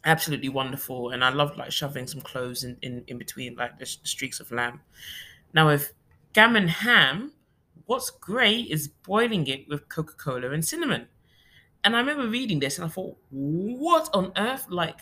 Absolutely 0.06 0.50
wonderful. 0.50 1.10
And 1.10 1.24
I 1.24 1.30
love 1.30 1.58
like 1.58 1.72
shoving 1.72 2.08
some 2.08 2.22
cloves 2.22 2.64
in, 2.64 2.78
in, 2.82 3.04
in 3.08 3.18
between 3.18 3.56
like 3.56 3.78
the, 3.78 3.86
streaks 3.86 4.40
of 4.40 4.52
lamb. 4.52 4.82
Now 5.54 5.68
with 5.68 5.94
gammon 6.34 6.68
ham, 6.68 7.34
what's 7.86 8.10
great 8.10 8.70
is 8.70 8.88
boiling 8.88 9.48
it 9.48 9.68
with 9.68 9.90
Coca-Cola 9.90 10.52
and 10.52 10.64
cinnamon. 10.64 11.08
And 11.84 11.96
I 11.96 12.00
remember 12.00 12.28
reading 12.28 12.60
this 12.60 12.78
and 12.78 12.86
I 12.86 12.90
thought, 12.90 13.18
what 13.30 14.10
on 14.14 14.32
earth? 14.38 14.68
Like 14.70 15.00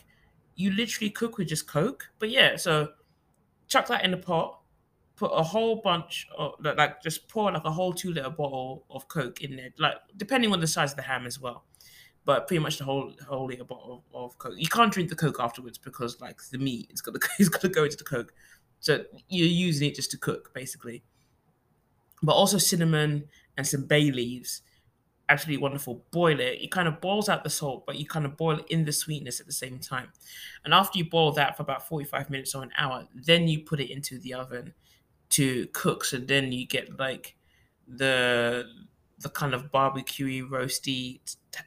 you 0.55 0.71
literally 0.71 1.09
cook 1.09 1.37
with 1.37 1.49
just 1.49 1.67
Coke? 1.67 2.09
But 2.19 2.29
yeah, 2.29 2.55
so 2.55 2.89
chuck 3.67 3.87
that 3.87 4.03
in 4.03 4.11
the 4.11 4.17
pot, 4.17 4.59
put 5.15 5.31
a 5.33 5.43
whole 5.43 5.77
bunch 5.77 6.27
of 6.37 6.53
like 6.61 6.77
like, 6.77 7.03
just 7.03 7.27
pour 7.27 7.51
like 7.51 7.65
a 7.65 7.71
whole 7.71 7.93
two 7.93 8.13
liter 8.13 8.29
bottle 8.29 8.85
of 8.89 9.07
Coke 9.07 9.41
in 9.41 9.55
there, 9.55 9.69
like 9.77 9.95
depending 10.17 10.51
on 10.53 10.59
the 10.59 10.67
size 10.67 10.91
of 10.91 10.97
the 10.97 11.03
ham 11.03 11.25
as 11.25 11.39
well. 11.39 11.65
But 12.25 12.47
pretty 12.47 12.63
much 12.63 12.77
the 12.77 12.85
whole 12.85 13.13
whole 13.27 13.47
liter 13.47 13.65
bottle 13.65 14.03
of, 14.13 14.23
of 14.23 14.37
Coke. 14.37 14.55
You 14.57 14.67
can't 14.67 14.91
drink 14.91 15.09
the 15.09 15.15
Coke 15.15 15.37
afterwards 15.39 15.77
because 15.77 16.19
like 16.21 16.41
the 16.51 16.57
meat, 16.57 16.87
it's 16.89 17.01
got 17.01 17.13
to 17.13 17.27
it's 17.39 17.49
got 17.49 17.61
to 17.61 17.69
go 17.69 17.83
into 17.83 17.97
the 17.97 18.03
Coke. 18.03 18.33
So 18.79 19.03
you're 19.27 19.47
using 19.47 19.89
it 19.89 19.95
just 19.95 20.11
to 20.11 20.17
cook 20.17 20.53
basically. 20.53 21.03
But 22.21 22.33
also 22.33 22.57
cinnamon 22.57 23.29
and 23.57 23.65
some 23.67 23.85
bay 23.85 24.11
leaves 24.11 24.61
absolutely 25.29 25.61
wonderful. 25.61 26.05
Boil 26.11 26.39
it. 26.39 26.61
It 26.61 26.71
kind 26.71 26.87
of 26.87 26.99
boils 26.99 27.29
out 27.29 27.43
the 27.43 27.49
salt, 27.49 27.85
but 27.85 27.97
you 27.97 28.05
kind 28.05 28.25
of 28.25 28.35
boil 28.35 28.59
in 28.69 28.85
the 28.85 28.91
sweetness 28.91 29.39
at 29.39 29.45
the 29.45 29.53
same 29.53 29.79
time. 29.79 30.11
And 30.65 30.73
after 30.73 30.97
you 30.97 31.09
boil 31.09 31.31
that 31.33 31.55
for 31.55 31.63
about 31.63 31.87
45 31.87 32.29
minutes 32.29 32.55
or 32.55 32.63
an 32.63 32.71
hour, 32.77 33.07
then 33.13 33.47
you 33.47 33.61
put 33.63 33.79
it 33.79 33.91
into 33.91 34.19
the 34.19 34.33
oven 34.33 34.73
to 35.31 35.67
cook. 35.67 36.03
So 36.05 36.17
then 36.17 36.51
you 36.51 36.67
get 36.67 36.99
like 36.99 37.37
the 37.87 38.65
the 39.19 39.29
kind 39.29 39.53
of 39.53 39.71
barbecuey 39.71 40.41
roasty 40.47 41.21
t- 41.51 41.59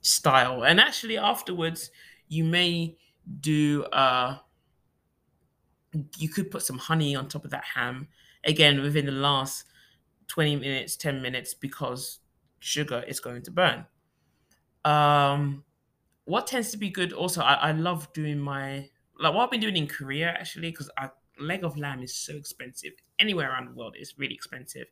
style. 0.00 0.64
And 0.64 0.80
actually 0.80 1.18
afterwards, 1.18 1.90
you 2.28 2.44
may 2.44 2.96
do 3.40 3.84
uh 3.84 4.38
you 6.18 6.28
could 6.28 6.50
put 6.50 6.62
some 6.62 6.78
honey 6.78 7.14
on 7.14 7.28
top 7.28 7.44
of 7.44 7.50
that 7.50 7.64
ham 7.74 8.08
again 8.46 8.80
within 8.80 9.06
the 9.06 9.12
last 9.12 9.64
20 10.28 10.56
minutes 10.56 10.96
10 10.96 11.20
minutes 11.20 11.54
because 11.54 12.20
sugar 12.60 13.04
is 13.06 13.20
going 13.20 13.42
to 13.42 13.50
burn. 13.50 13.86
Um, 14.84 15.64
what 16.24 16.46
tends 16.46 16.70
to 16.70 16.78
be 16.78 16.90
good 16.90 17.12
also, 17.12 17.42
I, 17.42 17.54
I 17.54 17.72
love 17.72 18.12
doing 18.12 18.38
my 18.38 18.88
like 19.18 19.34
what 19.34 19.44
I've 19.44 19.50
been 19.50 19.60
doing 19.60 19.76
in 19.76 19.86
Korea 19.86 20.28
actually 20.28 20.70
because 20.70 20.90
a 20.98 21.10
leg 21.38 21.64
of 21.64 21.76
lamb 21.76 22.02
is 22.02 22.14
so 22.14 22.34
expensive 22.36 22.92
anywhere 23.18 23.50
around 23.50 23.68
the 23.68 23.72
world. 23.72 23.94
It's 23.98 24.18
really 24.18 24.34
expensive, 24.34 24.86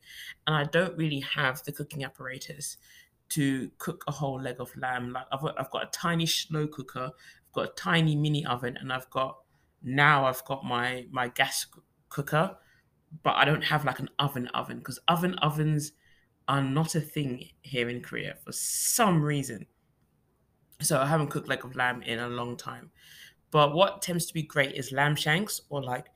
and 0.47 0.57
I 0.57 0.65
don't 0.65 0.97
really 0.97 1.21
have 1.21 1.63
the 1.65 1.73
cooking 1.73 2.05
apparatus 2.05 2.77
to 3.31 3.71
cook 3.79 4.05
a 4.07 4.13
whole 4.13 4.41
leg 4.41 4.57
of 4.61 4.75
lamb. 4.77 5.13
Like 5.13 5.27
I've 5.33 5.45
I've 5.59 5.71
got 5.71 5.85
a 5.85 5.91
tiny 5.91 6.27
slow 6.27 6.67
cooker, 6.67 7.11
I've 7.13 7.53
got 7.53 7.65
a 7.71 7.73
tiny 7.75 8.17
mini 8.17 8.45
oven, 8.47 8.77
and 8.77 8.93
I've 8.93 9.11
got 9.11 9.39
now 9.83 10.27
I've 10.27 10.45
got 10.45 10.65
my 10.65 11.07
my 11.11 11.29
gas 11.29 11.67
cooker, 12.09 12.57
but 13.23 13.37
I 13.37 13.45
don't 13.45 13.65
have 13.65 13.85
like 13.85 13.99
an 13.99 14.11
oven 14.19 14.49
oven 14.49 14.79
because 14.79 14.99
oven 15.09 15.35
ovens 15.37 15.93
are 16.49 16.63
not 16.63 16.95
a 16.95 17.01
thing 17.01 17.49
here 17.63 17.89
in 17.89 18.03
Korea 18.03 18.37
for 18.45 18.53
some 18.53 19.23
reason. 19.23 19.67
So 20.81 21.01
I 21.01 21.07
haven't 21.07 21.29
cooked 21.29 21.49
leg 21.49 21.65
of 21.65 21.77
lamb 21.77 22.03
in 22.03 22.19
a 22.19 22.29
long 22.29 22.57
time. 22.57 22.91
But 23.51 23.75
what 23.75 24.03
tends 24.03 24.27
to 24.27 24.35
be 24.35 24.43
great 24.43 24.75
is 24.75 24.93
lamb 24.93 25.17
shanks 25.17 25.61
or 25.69 25.83
like 25.83 26.07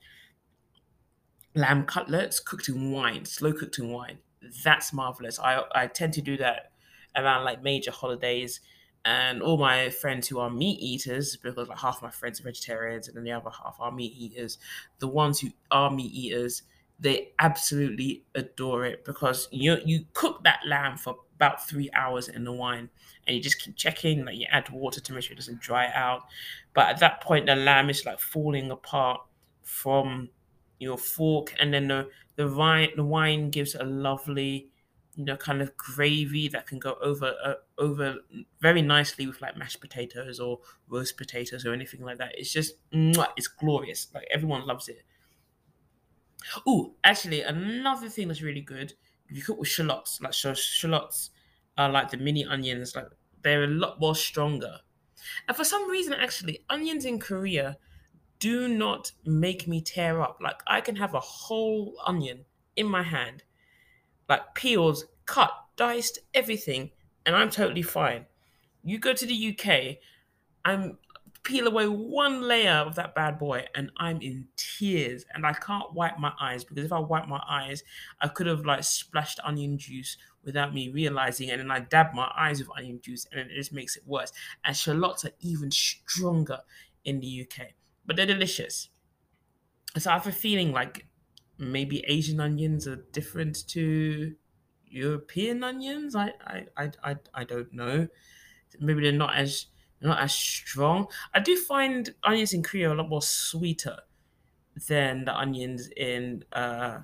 lamb 1.55 1.85
cutlets 1.85 2.39
cooked 2.39 2.69
in 2.69 2.91
wine, 2.91 3.25
slow 3.25 3.53
cooked 3.53 3.79
in 3.79 3.91
wine. 3.91 4.19
That's 4.63 4.93
marvelous. 4.93 5.39
I 5.39 5.63
I 5.73 5.87
tend 5.87 6.13
to 6.13 6.21
do 6.21 6.37
that 6.37 6.71
around 7.15 7.45
like 7.45 7.63
major 7.63 7.91
holidays. 7.91 8.61
And 9.05 9.41
all 9.41 9.57
my 9.57 9.89
friends 9.89 10.27
who 10.27 10.39
are 10.39 10.49
meat 10.49 10.79
eaters, 10.81 11.37
because 11.37 11.69
like 11.69 11.79
half 11.79 12.01
my 12.01 12.11
friends 12.11 12.41
are 12.41 12.43
vegetarians 12.43 13.07
and 13.07 13.15
then 13.15 13.23
the 13.23 13.31
other 13.31 13.49
half 13.49 13.77
are 13.79 13.93
meat 13.93 14.13
eaters, 14.15 14.57
the 14.99 15.07
ones 15.07 15.39
who 15.39 15.49
are 15.71 15.89
meat 15.89 16.11
eaters, 16.13 16.63
they 16.99 17.31
absolutely 17.39 18.25
adore 18.35 18.85
it 18.85 19.05
because 19.05 19.47
you 19.51 19.77
you 19.85 20.05
cook 20.13 20.43
that 20.43 20.59
lamb 20.67 20.97
for 20.97 21.17
about 21.35 21.65
three 21.67 21.89
hours 21.93 22.27
in 22.27 22.43
the 22.43 22.51
wine 22.51 22.89
and 23.25 23.35
you 23.35 23.41
just 23.41 23.59
keep 23.61 23.75
checking 23.77 24.25
like 24.25 24.35
you 24.35 24.45
add 24.51 24.69
water 24.69 24.99
to 24.99 25.13
make 25.13 25.23
sure 25.23 25.33
it 25.33 25.37
doesn't 25.37 25.61
dry 25.61 25.87
out. 25.93 26.23
But 26.73 26.87
at 26.89 26.99
that 26.99 27.21
point 27.21 27.45
the 27.45 27.55
lamb 27.55 27.89
is 27.89 28.05
like 28.05 28.19
falling 28.19 28.71
apart 28.71 29.21
from 29.63 30.29
your 30.79 30.97
fork 30.97 31.53
and 31.59 31.73
then 31.73 31.87
the 31.87 32.09
the 32.35 32.47
wine 32.53 32.89
the 32.95 33.03
wine 33.03 33.49
gives 33.49 33.75
a 33.75 33.83
lovely 33.83 34.69
you 35.15 35.25
know 35.25 35.35
kind 35.35 35.61
of 35.61 35.75
gravy 35.75 36.47
that 36.47 36.65
can 36.67 36.79
go 36.79 36.95
over 37.01 37.35
uh, 37.43 37.53
over 37.77 38.17
very 38.61 38.81
nicely 38.81 39.27
with 39.27 39.41
like 39.41 39.57
mashed 39.57 39.81
potatoes 39.81 40.39
or 40.39 40.59
roast 40.87 41.17
potatoes 41.17 41.65
or 41.65 41.73
anything 41.73 42.01
like 42.01 42.17
that. 42.17 42.31
It's 42.37 42.51
just 42.51 42.75
it's 42.91 43.47
glorious. 43.47 44.07
Like 44.13 44.27
everyone 44.31 44.65
loves 44.65 44.87
it 44.89 45.03
Oh, 46.65 46.95
actually, 47.03 47.41
another 47.41 48.09
thing 48.09 48.27
that's 48.27 48.41
really 48.41 48.61
good 48.61 48.93
if 49.29 49.37
you 49.37 49.43
cook 49.43 49.59
with 49.59 49.67
shallots, 49.67 50.19
like 50.21 50.33
so 50.33 50.53
shallots 50.53 51.29
are 51.77 51.89
like 51.89 52.09
the 52.09 52.17
mini 52.17 52.45
onions, 52.45 52.95
like 52.95 53.07
they're 53.43 53.63
a 53.63 53.67
lot 53.67 53.99
more 53.99 54.15
stronger. 54.15 54.79
And 55.47 55.55
for 55.55 55.63
some 55.63 55.89
reason, 55.89 56.13
actually, 56.13 56.65
onions 56.69 57.05
in 57.05 57.19
Korea 57.19 57.77
do 58.39 58.67
not 58.67 59.11
make 59.25 59.67
me 59.67 59.81
tear 59.81 60.21
up. 60.21 60.39
Like 60.41 60.61
I 60.67 60.81
can 60.81 60.95
have 60.95 61.13
a 61.13 61.19
whole 61.19 61.95
onion 62.05 62.45
in 62.75 62.87
my 62.87 63.03
hand, 63.03 63.43
like 64.27 64.55
peels, 64.55 65.05
cut, 65.25 65.51
diced, 65.75 66.19
everything, 66.33 66.91
and 67.25 67.35
I'm 67.35 67.49
totally 67.49 67.81
fine. 67.81 68.25
You 68.83 68.99
go 68.99 69.13
to 69.13 69.25
the 69.25 69.33
UK, 69.33 69.99
I'm 70.65 70.97
peel 71.49 71.67
away 71.67 71.87
one 71.87 72.41
layer 72.43 72.71
of 72.73 72.95
that 72.95 73.15
bad 73.15 73.39
boy 73.39 73.65
and 73.75 73.91
I'm 73.97 74.21
in 74.21 74.47
tears 74.55 75.25
and 75.33 75.45
I 75.45 75.53
can't 75.53 75.93
wipe 75.93 76.19
my 76.19 76.33
eyes 76.39 76.63
because 76.63 76.85
if 76.85 76.93
I 76.93 76.99
wipe 76.99 77.27
my 77.27 77.43
eyes, 77.47 77.83
I 78.21 78.27
could 78.27 78.47
have 78.47 78.65
like 78.65 78.83
splashed 78.83 79.39
onion 79.43 79.77
juice 79.77 80.17
without 80.43 80.73
me 80.73 80.89
realizing 80.89 81.49
and 81.49 81.59
then 81.59 81.71
I 81.71 81.79
dab 81.79 82.13
my 82.13 82.31
eyes 82.37 82.59
with 82.59 82.69
onion 82.77 83.01
juice 83.01 83.25
and 83.31 83.39
it 83.39 83.55
just 83.55 83.73
makes 83.73 83.97
it 83.97 84.05
worse. 84.07 84.31
And 84.63 84.75
shallots 84.77 85.25
are 85.25 85.31
even 85.39 85.71
stronger 85.71 86.61
in 87.03 87.19
the 87.19 87.27
UK, 87.27 87.73
but 88.05 88.15
they're 88.15 88.25
delicious. 88.25 88.89
So 89.97 90.11
I 90.11 90.13
have 90.13 90.27
a 90.27 90.31
feeling 90.31 90.71
like 90.71 91.07
maybe 91.57 92.01
Asian 92.07 92.39
onions 92.39 92.87
are 92.87 92.95
different 92.97 93.67
to 93.69 94.35
European 94.85 95.63
onions. 95.63 96.15
I 96.15 96.33
I 96.41 96.67
I 96.77 96.91
I, 97.03 97.15
I 97.33 97.43
don't 97.43 97.73
know. 97.73 98.07
Maybe 98.79 99.01
they're 99.03 99.11
not 99.11 99.35
as 99.35 99.67
not 100.01 100.19
as 100.19 100.33
strong. 100.33 101.07
I 101.33 101.39
do 101.39 101.57
find 101.57 102.13
onions 102.23 102.53
in 102.53 102.63
Korea 102.63 102.93
a 102.93 102.95
lot 102.95 103.09
more 103.09 103.21
sweeter 103.21 103.97
than 104.87 105.25
the 105.25 105.35
onions 105.35 105.89
in 105.95 106.45
uh, 106.53 106.99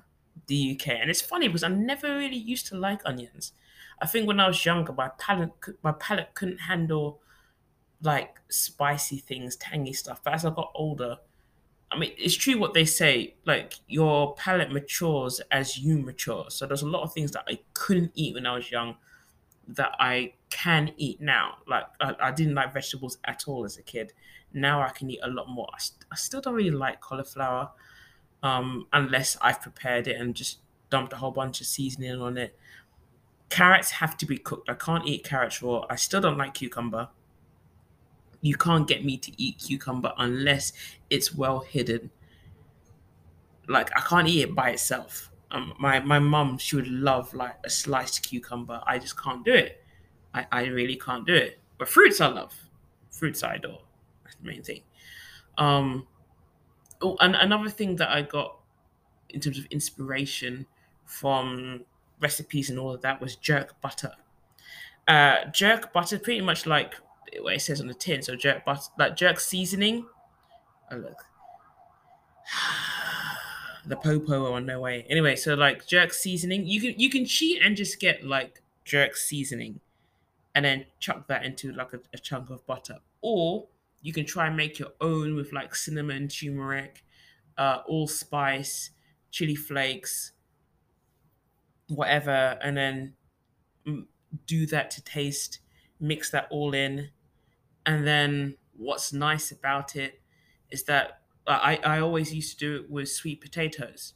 the 0.46 0.72
UK, 0.78 0.88
and 1.00 1.10
it's 1.10 1.20
funny 1.20 1.48
because 1.48 1.62
I 1.62 1.68
never 1.68 2.16
really 2.16 2.36
used 2.36 2.66
to 2.68 2.76
like 2.76 3.00
onions. 3.04 3.52
I 4.00 4.06
think 4.06 4.26
when 4.26 4.40
I 4.40 4.46
was 4.48 4.64
younger, 4.64 4.92
my 4.92 5.10
palate 5.18 5.52
my 5.82 5.92
palate 5.92 6.34
couldn't 6.34 6.58
handle 6.58 7.20
like 8.02 8.40
spicy 8.48 9.18
things, 9.18 9.56
tangy 9.56 9.92
stuff. 9.92 10.22
But 10.22 10.34
as 10.34 10.44
I 10.44 10.50
got 10.50 10.70
older, 10.74 11.16
I 11.90 11.98
mean, 11.98 12.12
it's 12.18 12.34
true 12.34 12.58
what 12.58 12.74
they 12.74 12.84
say. 12.84 13.36
Like 13.44 13.74
your 13.86 14.34
palate 14.34 14.70
matures 14.72 15.40
as 15.50 15.78
you 15.78 15.98
mature. 15.98 16.46
So 16.48 16.66
there's 16.66 16.82
a 16.82 16.88
lot 16.88 17.02
of 17.02 17.12
things 17.12 17.32
that 17.32 17.44
I 17.48 17.60
couldn't 17.74 18.12
eat 18.14 18.34
when 18.34 18.46
I 18.46 18.54
was 18.54 18.70
young 18.70 18.96
that 19.68 19.92
I 19.98 20.34
can 20.56 20.90
eat 20.96 21.20
now. 21.20 21.58
Like 21.66 21.84
I, 22.00 22.14
I 22.18 22.30
didn't 22.30 22.54
like 22.54 22.72
vegetables 22.72 23.18
at 23.24 23.44
all 23.46 23.66
as 23.66 23.76
a 23.76 23.82
kid. 23.82 24.14
Now 24.54 24.80
I 24.80 24.88
can 24.88 25.10
eat 25.10 25.20
a 25.22 25.28
lot 25.28 25.50
more. 25.50 25.68
I, 25.74 25.78
st- 25.78 26.06
I 26.10 26.16
still 26.16 26.40
don't 26.40 26.54
really 26.54 26.70
like 26.70 26.98
cauliflower, 27.02 27.70
um, 28.42 28.86
unless 28.94 29.36
I've 29.42 29.60
prepared 29.60 30.08
it 30.08 30.18
and 30.18 30.34
just 30.34 30.60
dumped 30.88 31.12
a 31.12 31.16
whole 31.16 31.30
bunch 31.30 31.60
of 31.60 31.66
seasoning 31.66 32.22
on 32.22 32.38
it. 32.38 32.58
Carrots 33.50 33.90
have 33.90 34.16
to 34.16 34.24
be 34.24 34.38
cooked. 34.38 34.70
I 34.70 34.74
can't 34.74 35.06
eat 35.06 35.24
carrots 35.24 35.62
raw. 35.62 35.84
I 35.90 35.96
still 35.96 36.22
don't 36.22 36.38
like 36.38 36.54
cucumber. 36.54 37.10
You 38.40 38.56
can't 38.56 38.88
get 38.88 39.04
me 39.04 39.18
to 39.18 39.32
eat 39.36 39.58
cucumber 39.58 40.14
unless 40.16 40.72
it's 41.10 41.34
well 41.34 41.60
hidden. 41.60 42.10
Like 43.68 43.90
I 43.94 44.00
can't 44.00 44.26
eat 44.26 44.40
it 44.40 44.54
by 44.54 44.70
itself. 44.70 45.30
Um, 45.50 45.74
my 45.78 46.00
my 46.00 46.18
mum 46.18 46.56
she 46.56 46.76
would 46.76 46.88
love 46.88 47.34
like 47.34 47.56
a 47.62 47.68
sliced 47.68 48.22
cucumber. 48.22 48.80
I 48.86 48.98
just 48.98 49.20
can't 49.22 49.44
do 49.44 49.52
it. 49.52 49.82
I, 50.36 50.46
I 50.52 50.64
really 50.66 50.96
can't 50.96 51.26
do 51.26 51.34
it. 51.34 51.58
But 51.78 51.88
fruits 51.88 52.20
I 52.20 52.28
love. 52.28 52.54
Fruits 53.10 53.42
I 53.42 53.54
adore. 53.54 53.80
That's 54.24 54.36
the 54.36 54.46
main 54.46 54.62
thing. 54.62 54.82
Um, 55.58 56.06
oh, 57.00 57.16
and 57.20 57.34
another 57.34 57.70
thing 57.70 57.96
that 57.96 58.10
I 58.10 58.22
got 58.22 58.58
in 59.30 59.40
terms 59.40 59.58
of 59.58 59.66
inspiration 59.66 60.66
from 61.04 61.84
recipes 62.20 62.70
and 62.70 62.78
all 62.78 62.92
of 62.92 63.00
that 63.02 63.20
was 63.20 63.36
jerk 63.36 63.80
butter. 63.80 64.12
Uh, 65.08 65.44
jerk 65.52 65.92
butter, 65.92 66.18
pretty 66.18 66.40
much 66.40 66.66
like 66.66 66.94
what 67.40 67.54
it 67.54 67.60
says 67.60 67.80
on 67.80 67.86
the 67.86 67.94
tin. 67.94 68.22
So 68.22 68.36
jerk 68.36 68.64
butter, 68.64 68.90
like 68.98 69.16
jerk 69.16 69.40
seasoning. 69.40 70.06
Oh 70.90 70.96
look, 70.96 71.24
the 73.86 73.96
popo 73.96 74.52
on 74.52 74.66
their 74.66 74.80
way. 74.80 75.06
Anyway, 75.08 75.36
so 75.36 75.54
like 75.54 75.86
jerk 75.86 76.12
seasoning, 76.12 76.66
you 76.66 76.80
can 76.80 76.98
you 76.98 77.08
can 77.08 77.24
cheat 77.24 77.62
and 77.62 77.76
just 77.76 78.00
get 78.00 78.24
like 78.24 78.62
jerk 78.84 79.16
seasoning, 79.16 79.80
and 80.56 80.64
then 80.64 80.86
chuck 80.98 81.28
that 81.28 81.44
into 81.44 81.70
like 81.72 81.92
a, 81.92 82.00
a 82.14 82.18
chunk 82.18 82.48
of 82.50 82.66
butter, 82.66 82.96
or 83.20 83.68
you 84.00 84.12
can 84.12 84.24
try 84.24 84.46
and 84.46 84.56
make 84.56 84.78
your 84.78 84.92
own 85.00 85.36
with 85.36 85.52
like 85.52 85.76
cinnamon, 85.76 86.26
turmeric, 86.28 87.04
uh, 87.58 87.82
allspice, 87.86 88.90
chili 89.30 89.54
flakes, 89.54 90.32
whatever, 91.88 92.58
and 92.62 92.76
then 92.76 93.14
mm, 93.86 94.06
do 94.46 94.66
that 94.66 94.90
to 94.90 95.04
taste. 95.04 95.60
Mix 96.00 96.30
that 96.30 96.48
all 96.50 96.74
in, 96.74 97.10
and 97.86 98.06
then 98.06 98.56
what's 98.76 99.12
nice 99.12 99.50
about 99.50 99.94
it 99.94 100.20
is 100.70 100.84
that 100.84 101.20
I, 101.46 101.78
I 101.84 102.00
always 102.00 102.34
used 102.34 102.58
to 102.58 102.66
do 102.66 102.82
it 102.82 102.90
with 102.90 103.08
sweet 103.08 103.40
potatoes. 103.40 104.14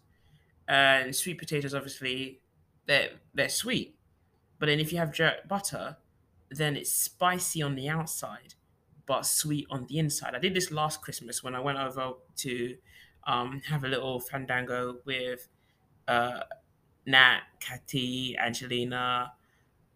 And 0.69 1.15
sweet 1.15 1.39
potatoes, 1.39 1.75
obviously, 1.75 2.41
they're, 2.87 3.11
they're 3.35 3.49
sweet. 3.49 3.97
But 4.59 4.67
then 4.67 4.79
if 4.79 4.93
you 4.93 4.99
have 4.99 5.13
jerk 5.13 5.49
butter, 5.49 5.97
then 6.51 6.77
it's 6.77 6.93
spicy 6.93 7.63
on 7.63 7.75
the 7.75 7.89
outside, 7.89 8.55
but 9.07 9.27
sweet 9.27 9.67
on 9.71 9.87
the 9.87 9.99
inside. 9.99 10.35
I 10.35 10.39
did 10.39 10.55
this 10.55 10.71
last 10.71 11.03
Christmas 11.03 11.43
when 11.43 11.55
I 11.55 11.61
went 11.61 11.79
over 11.79 12.15
to 12.37 12.77
um, 13.25 13.61
have 13.69 13.85
a 13.85 13.89
little 13.89 14.21
fandango 14.21 14.99
with 15.05 15.49
uh, 16.09 16.41
Nat, 17.07 17.41
Kati, 17.61 18.39
Angelina, 18.39 19.33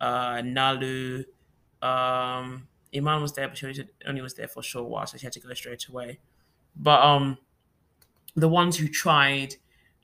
uh, 0.00 0.36
Nalu. 0.36 1.24
Um, 1.82 2.68
Iman 2.94 3.22
was 3.22 3.32
there, 3.32 3.48
but 3.48 3.58
she 3.58 3.84
only 4.06 4.20
was 4.22 4.34
there 4.34 4.48
for 4.48 4.60
a 4.60 4.62
short 4.62 4.88
while, 4.88 5.06
so 5.06 5.18
she 5.18 5.26
had 5.26 5.32
to 5.32 5.40
go 5.40 5.52
straight 5.54 5.86
away. 5.88 6.20
But 6.76 7.02
um, 7.02 7.38
the 8.34 8.48
ones 8.48 8.78
who 8.78 8.88
tried 8.88 9.56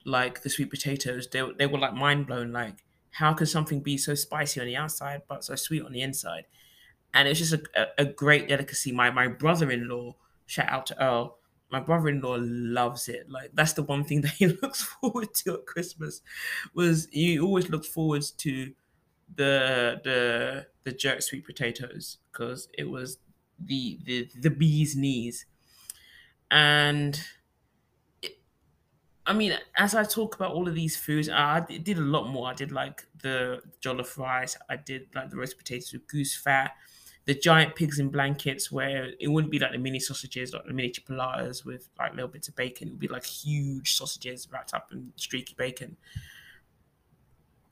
like 0.05 0.41
the 0.41 0.49
sweet 0.49 0.69
potatoes, 0.69 1.27
they 1.27 1.41
they 1.57 1.67
were 1.67 1.79
like 1.79 1.93
mind 1.93 2.27
blown. 2.27 2.51
Like, 2.51 2.83
how 3.11 3.33
can 3.33 3.47
something 3.47 3.81
be 3.81 3.97
so 3.97 4.15
spicy 4.15 4.59
on 4.59 4.67
the 4.67 4.75
outside 4.75 5.23
but 5.27 5.43
so 5.43 5.55
sweet 5.55 5.83
on 5.83 5.91
the 5.91 6.01
inside? 6.01 6.45
And 7.13 7.27
it's 7.27 7.39
just 7.39 7.53
a, 7.53 7.63
a, 7.75 7.87
a 7.99 8.05
great 8.05 8.47
delicacy. 8.47 8.91
My 8.91 9.11
my 9.11 9.27
brother 9.27 9.69
in 9.71 9.87
law, 9.89 10.15
shout 10.45 10.69
out 10.69 10.85
to 10.87 11.03
Earl. 11.03 11.37
My 11.69 11.79
brother 11.79 12.09
in 12.09 12.21
law 12.21 12.37
loves 12.39 13.07
it. 13.09 13.29
Like 13.29 13.51
that's 13.53 13.73
the 13.73 13.83
one 13.83 14.03
thing 14.03 14.21
that 14.23 14.33
he 14.33 14.47
looks 14.47 14.81
forward 14.81 15.33
to 15.35 15.55
at 15.55 15.65
Christmas. 15.65 16.21
Was 16.73 17.07
he 17.11 17.39
always 17.39 17.69
looked 17.69 17.87
forward 17.87 18.23
to 18.39 18.73
the 19.35 20.01
the 20.03 20.67
the 20.83 20.91
jerk 20.91 21.21
sweet 21.21 21.45
potatoes 21.45 22.17
because 22.31 22.67
it 22.77 22.89
was 22.89 23.17
the 23.59 23.99
the 24.05 24.29
the 24.39 24.49
bee's 24.49 24.95
knees 24.95 25.45
and 26.49 27.23
I 29.31 29.33
mean, 29.33 29.57
as 29.77 29.95
I 29.95 30.03
talk 30.03 30.35
about 30.35 30.51
all 30.51 30.67
of 30.67 30.75
these 30.75 30.97
foods, 30.97 31.29
I 31.29 31.61
did 31.61 31.97
a 31.97 32.01
lot 32.01 32.27
more. 32.27 32.49
I 32.49 32.53
did 32.53 32.73
like 32.73 33.07
the 33.21 33.61
jollof 33.79 34.17
rice. 34.17 34.57
I 34.69 34.75
did 34.75 35.07
like 35.15 35.29
the 35.29 35.37
roast 35.37 35.57
potatoes 35.57 35.93
with 35.93 36.05
goose 36.07 36.35
fat, 36.35 36.75
the 37.23 37.33
giant 37.33 37.77
pigs 37.77 37.97
in 37.97 38.09
blankets, 38.09 38.73
where 38.73 39.13
it 39.21 39.29
wouldn't 39.29 39.49
be 39.49 39.57
like 39.57 39.71
the 39.71 39.77
mini 39.77 40.01
sausages, 40.01 40.51
like 40.51 40.65
the 40.65 40.73
mini 40.73 40.91
chipolatas 40.91 41.63
with 41.63 41.87
like 41.97 42.13
little 42.13 42.27
bits 42.27 42.49
of 42.49 42.57
bacon. 42.57 42.89
It 42.89 42.91
would 42.91 42.99
be 42.99 43.07
like 43.07 43.23
huge 43.25 43.93
sausages 43.93 44.49
wrapped 44.51 44.73
up 44.73 44.91
in 44.91 45.13
streaky 45.15 45.55
bacon. 45.57 45.95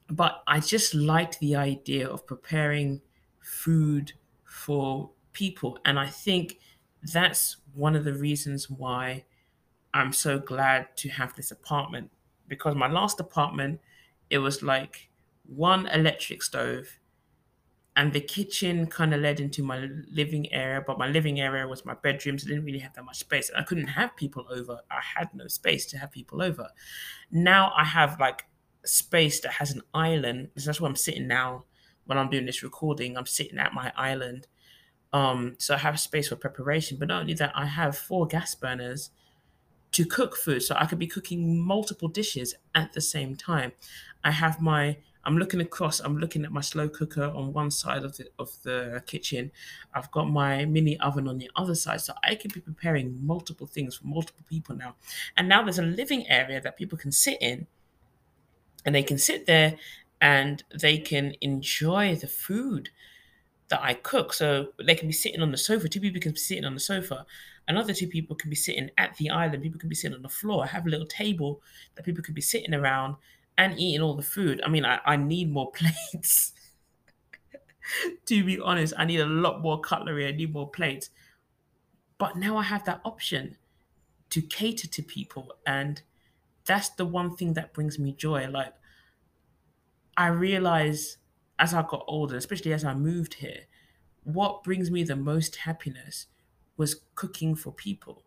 But 0.10 0.42
I 0.48 0.62
just 0.62 0.94
liked 0.94 1.40
the 1.42 1.58
idea 1.58 2.08
of 2.08 2.26
preparing 2.26 3.02
food 3.42 4.14
for 4.46 5.12
people, 5.34 5.78
and 5.84 6.00
I 6.00 6.08
think 6.08 6.58
that's 7.04 7.58
one 7.74 7.98
of 7.98 8.06
the 8.06 8.14
reasons 8.14 8.70
why 8.70 9.26
I'm 9.94 10.14
so 10.14 10.40
glad 10.40 10.96
to 10.98 11.10
have 11.10 11.36
this 11.36 11.52
apartment 11.52 12.12
because 12.48 12.76
my 12.76 12.88
last 12.90 13.20
apartment 13.20 13.80
it 14.30 14.40
was 14.40 14.62
like 14.62 15.10
one 15.46 15.88
electric 15.88 16.44
stove 16.44 17.00
and 17.96 18.14
the 18.14 18.22
kitchen 18.22 18.86
kind 18.88 19.14
of 19.14 19.22
led 19.22 19.40
into 19.40 19.64
my 19.64 19.90
living 20.12 20.52
area 20.54 20.84
but 20.86 20.98
my 21.00 21.08
living 21.08 21.40
area 21.40 21.68
was 21.68 21.86
my 21.86 21.96
bedroom 21.96 22.38
so 22.38 22.46
I 22.48 22.50
didn't 22.50 22.66
really 22.66 22.80
have 22.80 22.94
that 22.94 23.04
much 23.04 23.20
space 23.20 23.50
I 23.56 23.64
couldn't 23.64 23.88
have 23.88 24.16
people 24.16 24.46
over. 24.52 24.80
I 24.92 25.02
had 25.18 25.30
no 25.34 25.48
space 25.48 25.86
to 25.88 25.98
have 25.98 26.12
people 26.12 26.42
over. 26.42 26.70
Now 27.32 27.74
I 27.76 27.84
have 27.84 28.20
like 28.20 28.46
space 28.86 29.40
that 29.42 29.54
has 29.54 29.72
an 29.72 29.82
island. 29.94 30.50
That's 30.56 30.80
where 30.80 30.90
I'm 30.90 30.96
sitting 30.96 31.28
now 31.28 31.66
when 32.06 32.18
I'm 32.18 32.30
doing 32.30 32.46
this 32.46 32.64
recording. 32.64 33.18
I'm 33.18 33.26
sitting 33.26 33.60
at 33.60 33.74
my 33.74 33.92
island. 33.96 34.48
Um, 35.12 35.56
so 35.58 35.76
I 35.76 35.78
have 35.80 36.00
space 36.00 36.30
for 36.30 36.36
preparation. 36.36 36.98
But 36.98 37.08
not 37.10 37.22
only 37.22 37.34
that, 37.36 37.52
I 37.56 37.66
have 37.66 37.98
four 37.98 38.28
gas 38.28 38.56
burners 38.56 39.12
to 40.00 40.06
cook 40.06 40.38
food. 40.38 40.64
So 40.64 40.76
I 40.78 40.86
could 40.86 40.98
be 40.98 41.08
cooking 41.08 41.60
multiple 41.60 42.08
dishes 42.08 42.56
at 42.74 42.94
the 42.94 43.02
same 43.02 43.36
time. 43.36 43.74
I 44.24 44.32
have 44.32 44.62
my 44.62 44.98
I'm 45.26 45.38
looking 45.38 45.60
across, 45.60 46.00
I'm 46.00 46.18
looking 46.18 46.46
at 46.46 46.52
my 46.54 46.62
slow 46.62 46.88
cooker 46.88 47.26
on 47.26 47.52
one 47.52 47.70
side 47.70 48.06
of 48.06 48.16
the 48.16 48.30
of 48.40 48.50
the 48.64 49.04
kitchen. 49.06 49.52
I've 49.94 50.10
got 50.12 50.30
my 50.30 50.64
mini 50.64 50.98
oven 51.02 51.28
on 51.28 51.38
the 51.38 51.52
other 51.54 51.76
side. 51.76 52.00
So 52.00 52.14
I 52.24 52.36
can 52.36 52.50
be 52.54 52.62
preparing 52.62 53.20
multiple 53.26 53.68
things 53.68 53.98
for 53.98 54.08
multiple 54.08 54.46
people 54.48 54.74
now. 54.74 54.96
And 55.36 55.50
now 55.50 55.64
there's 55.64 55.80
a 55.80 55.84
living 55.84 56.26
area 56.30 56.62
that 56.62 56.78
people 56.78 56.98
can 56.98 57.12
sit 57.12 57.38
in 57.42 57.68
and 58.86 58.96
they 58.96 59.04
can 59.04 59.18
sit 59.18 59.46
there 59.48 59.76
and 60.22 60.64
they 60.74 60.98
can 60.98 61.36
enjoy 61.42 62.16
the 62.16 62.28
food 62.28 62.90
that 63.68 63.82
I 63.84 63.96
cook. 63.96 64.32
So 64.32 64.70
they 64.82 64.96
can 64.96 65.10
be 65.10 65.14
sitting 65.14 65.42
on 65.42 65.52
the 65.52 65.58
sofa. 65.58 65.90
Two 65.90 66.00
people 66.00 66.22
can 66.22 66.32
be 66.32 66.38
sitting 66.38 66.64
on 66.64 66.74
the 66.74 66.80
sofa. 66.80 67.26
Another 67.70 67.94
two 67.94 68.08
people 68.08 68.36
can 68.36 68.50
be 68.50 68.56
sitting 68.56 68.90
at 68.98 69.16
the 69.18 69.30
island. 69.30 69.62
People 69.62 69.80
can 69.80 69.90
be 69.90 69.96
sitting 69.96 70.16
on 70.16 70.24
the 70.24 70.28
floor. 70.28 70.64
I 70.64 70.68
have 70.68 70.88
a 70.88 70.90
little 70.90 71.06
table 71.06 71.62
that 71.96 72.04
people 72.04 72.24
could 72.24 72.34
be 72.34 72.42
sitting 72.42 72.74
around 72.74 73.16
and 73.60 73.80
eating 73.80 74.02
all 74.02 74.16
the 74.16 74.24
food. 74.24 74.60
I 74.66 74.70
mean, 74.70 74.86
I, 74.86 75.00
I 75.06 75.16
need 75.18 75.52
more 75.52 75.72
plates. 76.12 76.54
to 78.26 78.44
be 78.44 78.60
honest, 78.60 78.96
I 78.98 79.06
need 79.06 79.20
a 79.20 79.28
lot 79.28 79.62
more 79.62 79.80
cutlery. 79.80 80.28
I 80.28 80.32
need 80.32 80.52
more 80.52 80.68
plates. 80.68 81.12
But 82.18 82.36
now 82.36 82.58
I 82.58 82.64
have 82.64 82.86
that 82.86 83.02
option 83.06 83.58
to 84.32 84.42
cater 84.42 84.88
to 84.88 85.04
people. 85.04 85.54
And 85.68 86.02
that's 86.66 86.90
the 86.90 87.06
one 87.06 87.36
thing 87.36 87.54
that 87.54 87.74
brings 87.74 88.00
me 88.00 88.14
joy. 88.14 88.48
Like, 88.48 88.74
I 90.18 90.28
realize 90.28 91.18
as 91.60 91.76
I 91.76 91.84
got 91.84 92.04
older, 92.08 92.36
especially 92.36 92.74
as 92.74 92.84
I 92.84 92.96
moved 92.96 93.36
here, 93.36 93.68
what 94.24 94.64
brings 94.64 94.90
me 94.90 95.04
the 95.04 95.16
most 95.16 95.58
happiness 95.58 96.26
was 96.80 97.02
cooking 97.14 97.56
for 97.56 97.72
people. 97.72 98.24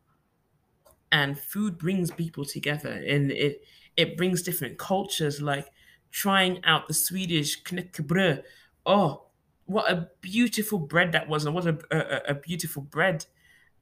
And 1.10 1.38
food 1.38 1.76
brings 1.76 2.10
people 2.10 2.44
together 2.44 2.90
and 2.92 3.32
it 3.32 3.64
it 3.96 4.16
brings 4.16 4.42
different 4.42 4.78
cultures 4.78 5.42
like 5.42 5.68
trying 6.10 6.64
out 6.64 6.86
the 6.86 6.94
Swedish 6.94 7.62
knäckebröd. 7.64 8.44
Oh, 8.86 9.26
what 9.66 9.90
a 9.90 10.08
beautiful 10.20 10.78
bread 10.78 11.12
that 11.12 11.28
was 11.28 11.44
and 11.44 11.54
what 11.54 11.66
a, 11.66 11.78
a, 11.90 12.30
a 12.30 12.34
beautiful 12.34 12.82
bread 12.82 13.26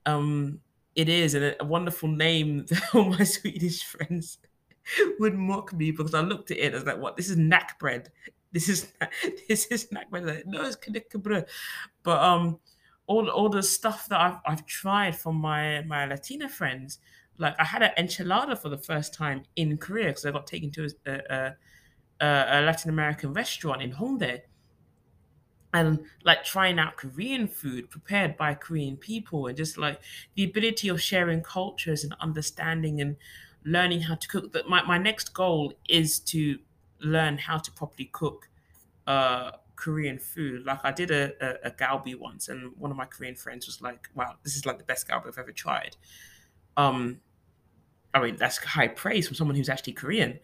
um 0.07 0.61
it 0.95 1.09
is 1.09 1.35
and 1.35 1.45
a, 1.45 1.63
a 1.63 1.65
wonderful 1.65 2.09
name 2.09 2.65
that 2.69 2.83
all 2.95 3.05
my 3.05 3.25
Swedish 3.25 3.85
friends 3.85 4.39
would 5.19 5.35
mock 5.35 5.73
me 5.73 5.91
because 5.91 6.15
I 6.15 6.21
looked 6.21 6.51
at 6.51 6.59
it 6.59 6.75
as 6.75 6.85
like, 6.85 6.99
what? 6.99 7.17
This 7.17 7.31
is 7.31 7.37
knack 7.37 7.79
bread. 7.79 8.11
This 8.53 8.69
is 8.69 8.93
this 9.49 9.67
is 9.67 9.91
knack 9.93 10.11
bread. 10.11 10.45
No, 10.47 10.65
it's 10.65 10.77
knäckebröd. 10.77 11.47
But 12.03 12.23
um, 12.23 12.59
all 13.11 13.29
all 13.29 13.49
the 13.49 13.63
stuff 13.63 14.09
that 14.09 14.21
I've 14.21 14.39
I've 14.47 14.65
tried 14.67 15.17
from 15.17 15.35
my 15.35 15.83
my 15.83 16.07
Latina 16.07 16.49
friends, 16.49 17.01
like 17.39 17.57
I 17.59 17.65
had 17.65 17.83
an 17.83 17.91
enchilada 17.99 18.57
for 18.57 18.69
the 18.69 18.79
first 18.79 19.13
time 19.13 19.43
in 19.57 19.77
Korea 19.79 20.07
because 20.07 20.25
I 20.25 20.31
got 20.31 20.47
taken 20.47 20.71
to 20.71 20.89
a, 21.07 21.11
a, 21.11 21.57
a, 22.21 22.61
Latin 22.63 22.89
American 22.89 23.33
restaurant 23.33 23.83
in 23.83 23.91
Hongdae, 23.91 24.43
and 25.75 25.99
like 26.23 26.45
trying 26.45 26.79
out 26.79 26.97
Korean 26.97 27.49
food 27.49 27.91
prepared 27.91 28.37
by 28.37 28.55
Korean 28.55 28.97
people 28.97 29.49
and 29.49 29.57
just 29.57 29.77
like 29.77 30.01
the 30.37 30.45
ability 30.45 30.87
of 30.89 31.03
sharing 31.03 31.43
cultures 31.43 32.05
and 32.05 32.15
understanding 32.21 33.01
and 33.01 33.17
learning 33.65 34.03
how 34.03 34.15
to 34.15 34.29
cook. 34.29 34.53
That 34.53 34.69
my, 34.69 34.85
my 34.85 34.99
next 34.99 35.35
goal 35.35 35.73
is 35.89 36.21
to 36.33 36.61
learn 37.01 37.39
how 37.39 37.59
to 37.59 37.73
properly 37.73 38.09
cook 38.13 38.49
uh 39.07 39.51
Korean 39.81 40.19
food. 40.19 40.65
Like 40.67 40.81
I 40.85 40.93
did 40.93 41.11
a, 41.11 41.33
a, 41.41 41.69
a 41.69 41.71
galbi 41.71 42.19
once 42.19 42.49
and 42.49 42.77
one 42.77 42.91
of 42.91 42.97
my 42.97 43.07
Korean 43.07 43.35
friends 43.35 43.67
was 43.67 43.81
like, 43.81 44.09
Wow, 44.15 44.37
this 44.45 44.55
is 44.55 44.67
like 44.67 44.79
the 44.79 44.85
best 44.85 45.09
galbi 45.09 45.29
I've 45.29 45.39
ever 45.39 45.53
tried. 45.53 45.97
Um 46.77 47.21
I 48.13 48.21
mean 48.21 48.37
that's 48.37 48.59
high 48.59 48.89
praise 48.89 49.27
from 49.27 49.37
someone 49.37 49.57
who's 49.57 49.69
actually 49.69 49.95
Korean. 49.95 50.39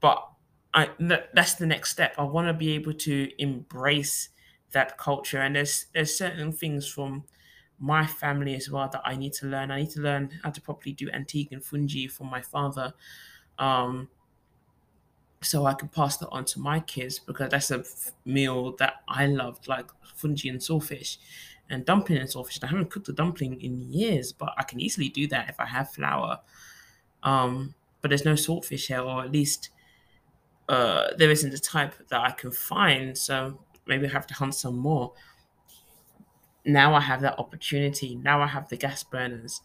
But 0.00 0.26
I 0.74 0.90
that's 1.32 1.54
the 1.54 1.66
next 1.66 1.90
step. 1.90 2.14
I 2.18 2.24
want 2.24 2.48
to 2.48 2.54
be 2.54 2.72
able 2.72 2.94
to 2.94 3.30
embrace 3.38 4.30
that 4.72 4.98
culture, 4.98 5.40
and 5.40 5.54
there's 5.54 5.86
there's 5.94 6.16
certain 6.16 6.52
things 6.52 6.86
from 6.86 7.24
my 7.78 8.06
family 8.06 8.54
as 8.54 8.68
well 8.70 8.88
that 8.88 9.02
I 9.04 9.16
need 9.16 9.32
to 9.34 9.46
learn. 9.46 9.70
I 9.70 9.80
need 9.80 9.90
to 9.90 10.00
learn 10.00 10.30
how 10.42 10.50
to 10.50 10.60
properly 10.60 10.92
do 10.92 11.08
antique 11.10 11.52
and 11.52 11.64
fungi 11.64 12.06
from 12.08 12.28
my 12.28 12.42
father, 12.42 12.92
um, 13.58 14.08
so 15.44 15.66
I 15.66 15.74
can 15.74 15.88
pass 15.88 16.16
that 16.18 16.28
on 16.30 16.44
to 16.46 16.60
my 16.60 16.80
kids 16.80 17.18
because 17.18 17.50
that's 17.50 17.70
a 17.70 17.84
meal 18.24 18.72
that 18.78 19.02
I 19.08 19.26
loved, 19.26 19.68
like 19.68 19.90
fungi 20.14 20.48
and 20.48 20.60
saltfish, 20.60 21.18
and 21.70 21.84
dumpling 21.84 22.18
and 22.18 22.28
saltfish. 22.28 22.62
I 22.62 22.68
haven't 22.68 22.90
cooked 22.90 23.08
a 23.08 23.12
dumpling 23.12 23.60
in 23.60 23.92
years, 23.92 24.32
but 24.32 24.54
I 24.56 24.62
can 24.62 24.80
easily 24.80 25.08
do 25.08 25.26
that 25.28 25.48
if 25.48 25.60
I 25.60 25.66
have 25.66 25.90
flour. 25.90 26.40
Um, 27.22 27.74
but 28.00 28.08
there's 28.08 28.24
no 28.24 28.34
saltfish 28.34 28.86
here, 28.88 29.00
or 29.00 29.24
at 29.24 29.32
least 29.32 29.70
uh, 30.68 31.08
there 31.16 31.30
isn't 31.30 31.54
a 31.54 31.58
type 31.58 31.94
that 32.08 32.20
I 32.20 32.30
can 32.32 32.50
find, 32.50 33.16
so 33.16 33.60
maybe 33.86 34.06
I 34.06 34.10
have 34.10 34.26
to 34.28 34.34
hunt 34.34 34.54
some 34.54 34.76
more. 34.76 35.12
Now 36.64 36.94
I 36.94 37.00
have 37.00 37.20
that 37.20 37.38
opportunity. 37.38 38.14
Now 38.14 38.40
I 38.40 38.46
have 38.46 38.68
the 38.68 38.76
gas 38.76 39.02
burners. 39.02 39.60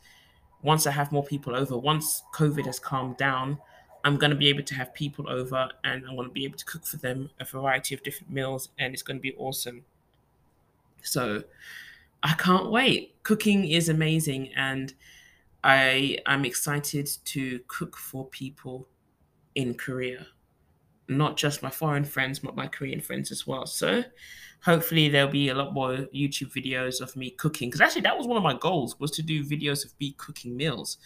Once 0.61 0.85
I 0.85 0.91
have 0.91 1.11
more 1.11 1.23
people 1.23 1.55
over, 1.55 1.77
once 1.77 2.23
COVID 2.33 2.65
has 2.65 2.79
calmed 2.79 3.15
down, 3.15 3.59
I'm 4.03 4.17
going 4.17 4.31
to 4.31 4.37
be 4.37 4.47
able 4.47 4.63
to 4.63 4.75
have 4.75 4.93
people 4.93 5.29
over 5.29 5.69
and 5.83 6.05
I'm 6.07 6.15
going 6.15 6.27
to 6.27 6.33
be 6.33 6.45
able 6.45 6.57
to 6.57 6.65
cook 6.65 6.85
for 6.85 6.97
them 6.97 7.29
a 7.39 7.45
variety 7.45 7.95
of 7.95 8.03
different 8.03 8.31
meals, 8.31 8.69
and 8.79 8.93
it's 8.93 9.03
going 9.03 9.17
to 9.17 9.21
be 9.21 9.35
awesome. 9.37 9.83
So 11.01 11.43
I 12.23 12.33
can't 12.33 12.71
wait. 12.71 13.15
Cooking 13.23 13.65
is 13.65 13.89
amazing, 13.89 14.53
and 14.55 14.93
I 15.63 16.19
am 16.25 16.45
excited 16.45 17.09
to 17.25 17.59
cook 17.67 17.97
for 17.97 18.25
people 18.25 18.87
in 19.55 19.73
Korea 19.75 20.27
not 21.09 21.35
just 21.35 21.63
my 21.63 21.69
foreign 21.69 22.05
friends, 22.05 22.39
but 22.39 22.55
my 22.55 22.67
Korean 22.67 23.01
friends 23.01 23.31
as 23.31 23.45
well. 23.45 23.65
So 23.65 24.03
hopefully 24.63 25.09
there'll 25.09 25.31
be 25.31 25.49
a 25.49 25.55
lot 25.55 25.73
more 25.73 26.07
YouTube 26.13 26.53
videos 26.53 27.01
of 27.01 27.15
me 27.15 27.31
cooking. 27.31 27.69
Because 27.69 27.81
actually 27.81 28.03
that 28.03 28.17
was 28.17 28.27
one 28.27 28.37
of 28.37 28.43
my 28.43 28.53
goals 28.53 28.99
was 28.99 29.11
to 29.11 29.23
do 29.23 29.43
videos 29.43 29.83
of 29.83 29.93
me 29.99 30.13
cooking 30.17 30.55
meals. 30.55 30.97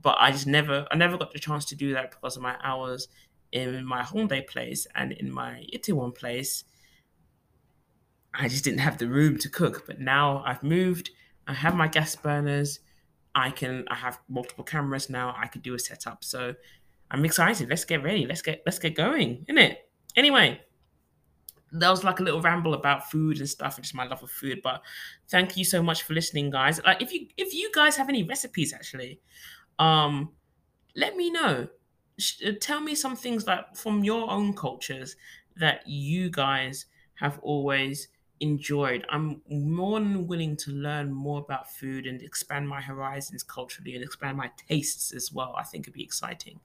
But 0.00 0.16
I 0.20 0.30
just 0.30 0.46
never 0.46 0.86
I 0.90 0.96
never 0.96 1.16
got 1.16 1.32
the 1.32 1.38
chance 1.38 1.64
to 1.66 1.76
do 1.76 1.94
that 1.94 2.10
because 2.10 2.36
of 2.36 2.42
my 2.42 2.56
hours 2.62 3.08
in 3.52 3.84
my 3.84 4.02
Hyundai 4.02 4.46
place 4.46 4.86
and 4.94 5.12
in 5.12 5.32
my 5.32 5.64
Itaewon 5.74 6.14
place. 6.14 6.64
I 8.34 8.48
just 8.48 8.64
didn't 8.64 8.80
have 8.80 8.98
the 8.98 9.08
room 9.08 9.38
to 9.38 9.48
cook. 9.48 9.84
But 9.86 10.00
now 10.00 10.42
I've 10.46 10.62
moved, 10.62 11.10
I 11.46 11.54
have 11.54 11.74
my 11.74 11.88
gas 11.88 12.14
burners, 12.14 12.80
I 13.34 13.50
can 13.50 13.84
I 13.88 13.94
have 13.94 14.20
multiple 14.28 14.64
cameras 14.64 15.10
now, 15.10 15.34
I 15.36 15.46
could 15.46 15.62
do 15.62 15.74
a 15.74 15.78
setup. 15.78 16.24
So 16.24 16.54
I'm 17.10 17.24
excited. 17.24 17.68
Let's 17.68 17.84
get 17.84 18.02
ready. 18.02 18.26
Let's 18.26 18.42
get 18.42 18.62
let's 18.66 18.78
get 18.78 18.94
going, 18.94 19.44
isn't 19.48 19.58
it? 19.58 19.88
Anyway, 20.16 20.60
that 21.72 21.90
was 21.90 22.04
like 22.04 22.20
a 22.20 22.22
little 22.22 22.40
ramble 22.40 22.74
about 22.74 23.10
food 23.10 23.38
and 23.38 23.48
stuff 23.48 23.76
and 23.76 23.84
just 23.84 23.94
my 23.94 24.06
love 24.06 24.22
of 24.22 24.30
food. 24.30 24.60
But 24.62 24.82
thank 25.28 25.56
you 25.56 25.64
so 25.64 25.82
much 25.82 26.02
for 26.02 26.14
listening, 26.14 26.50
guys. 26.50 26.80
Like 26.84 27.02
if 27.02 27.12
you 27.12 27.28
if 27.36 27.54
you 27.54 27.70
guys 27.74 27.96
have 27.96 28.08
any 28.08 28.22
recipes 28.22 28.72
actually, 28.72 29.20
um, 29.78 30.32
let 30.96 31.16
me 31.16 31.30
know. 31.30 31.68
Uh, 32.44 32.52
tell 32.60 32.80
me 32.80 32.94
some 32.94 33.16
things 33.16 33.46
like 33.46 33.76
from 33.76 34.02
your 34.04 34.30
own 34.30 34.54
cultures 34.54 35.16
that 35.56 35.86
you 35.86 36.30
guys 36.30 36.86
have 37.14 37.38
always 37.40 38.08
enjoyed. 38.40 39.04
I'm 39.08 39.42
more 39.48 39.98
than 40.00 40.26
willing 40.26 40.56
to 40.58 40.70
learn 40.70 41.12
more 41.12 41.40
about 41.40 41.70
food 41.70 42.06
and 42.06 42.22
expand 42.22 42.68
my 42.68 42.80
horizons 42.80 43.42
culturally 43.42 43.94
and 43.94 44.04
expand 44.04 44.36
my 44.36 44.50
tastes 44.68 45.12
as 45.12 45.32
well. 45.32 45.54
I 45.56 45.62
think 45.64 45.84
it'd 45.84 45.94
be 45.94 46.02
exciting. 46.02 46.60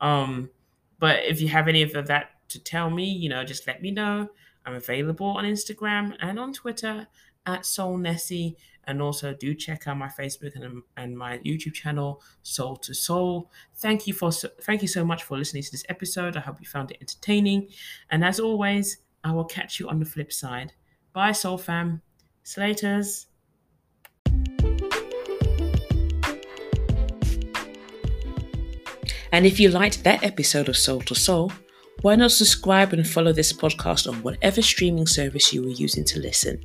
Um, 0.00 0.50
but 0.98 1.24
if 1.24 1.40
you 1.40 1.48
have 1.48 1.68
any 1.68 1.82
of 1.82 1.92
that 2.06 2.30
to 2.48 2.62
tell 2.62 2.90
me, 2.90 3.04
you 3.04 3.28
know, 3.28 3.44
just 3.44 3.66
let 3.66 3.82
me 3.82 3.90
know. 3.90 4.28
I'm 4.64 4.74
available 4.74 5.26
on 5.26 5.44
Instagram 5.44 6.14
and 6.20 6.38
on 6.38 6.52
Twitter 6.52 7.06
at 7.48 7.66
Soul 7.66 7.96
Nessie. 7.96 8.56
And 8.84 9.02
also 9.02 9.34
do 9.34 9.54
check 9.54 9.86
out 9.86 9.98
my 9.98 10.08
Facebook 10.08 10.54
and, 10.54 10.82
and 10.96 11.18
my 11.18 11.38
YouTube 11.38 11.74
channel, 11.74 12.22
Soul 12.42 12.76
to 12.76 12.94
Soul. 12.94 13.50
Thank 13.76 14.06
you 14.06 14.14
for 14.14 14.30
thank 14.32 14.80
you 14.80 14.88
so 14.88 15.04
much 15.04 15.24
for 15.24 15.36
listening 15.36 15.62
to 15.62 15.70
this 15.70 15.84
episode. 15.90 16.38
I 16.38 16.40
hope 16.40 16.58
you 16.58 16.66
found 16.66 16.90
it 16.90 16.98
entertaining. 17.00 17.68
And 18.10 18.24
as 18.24 18.40
always, 18.40 18.98
I 19.24 19.32
will 19.32 19.44
catch 19.44 19.78
you 19.78 19.88
on 19.88 19.98
the 19.98 20.06
flip 20.06 20.32
side. 20.32 20.72
Bye, 21.12 21.32
Soul 21.32 21.58
Fam. 21.58 22.00
Slaters. 22.44 23.26
And 29.30 29.44
if 29.44 29.60
you 29.60 29.68
liked 29.68 30.04
that 30.04 30.22
episode 30.22 30.70
of 30.70 30.78
Soul 30.78 31.02
to 31.02 31.14
Soul, 31.14 31.52
why 32.00 32.14
not 32.16 32.30
subscribe 32.30 32.94
and 32.94 33.06
follow 33.06 33.34
this 33.34 33.52
podcast 33.52 34.08
on 34.08 34.22
whatever 34.22 34.62
streaming 34.62 35.06
service 35.06 35.52
you 35.52 35.62
were 35.62 35.68
using 35.68 36.04
to 36.04 36.20
listen? 36.20 36.64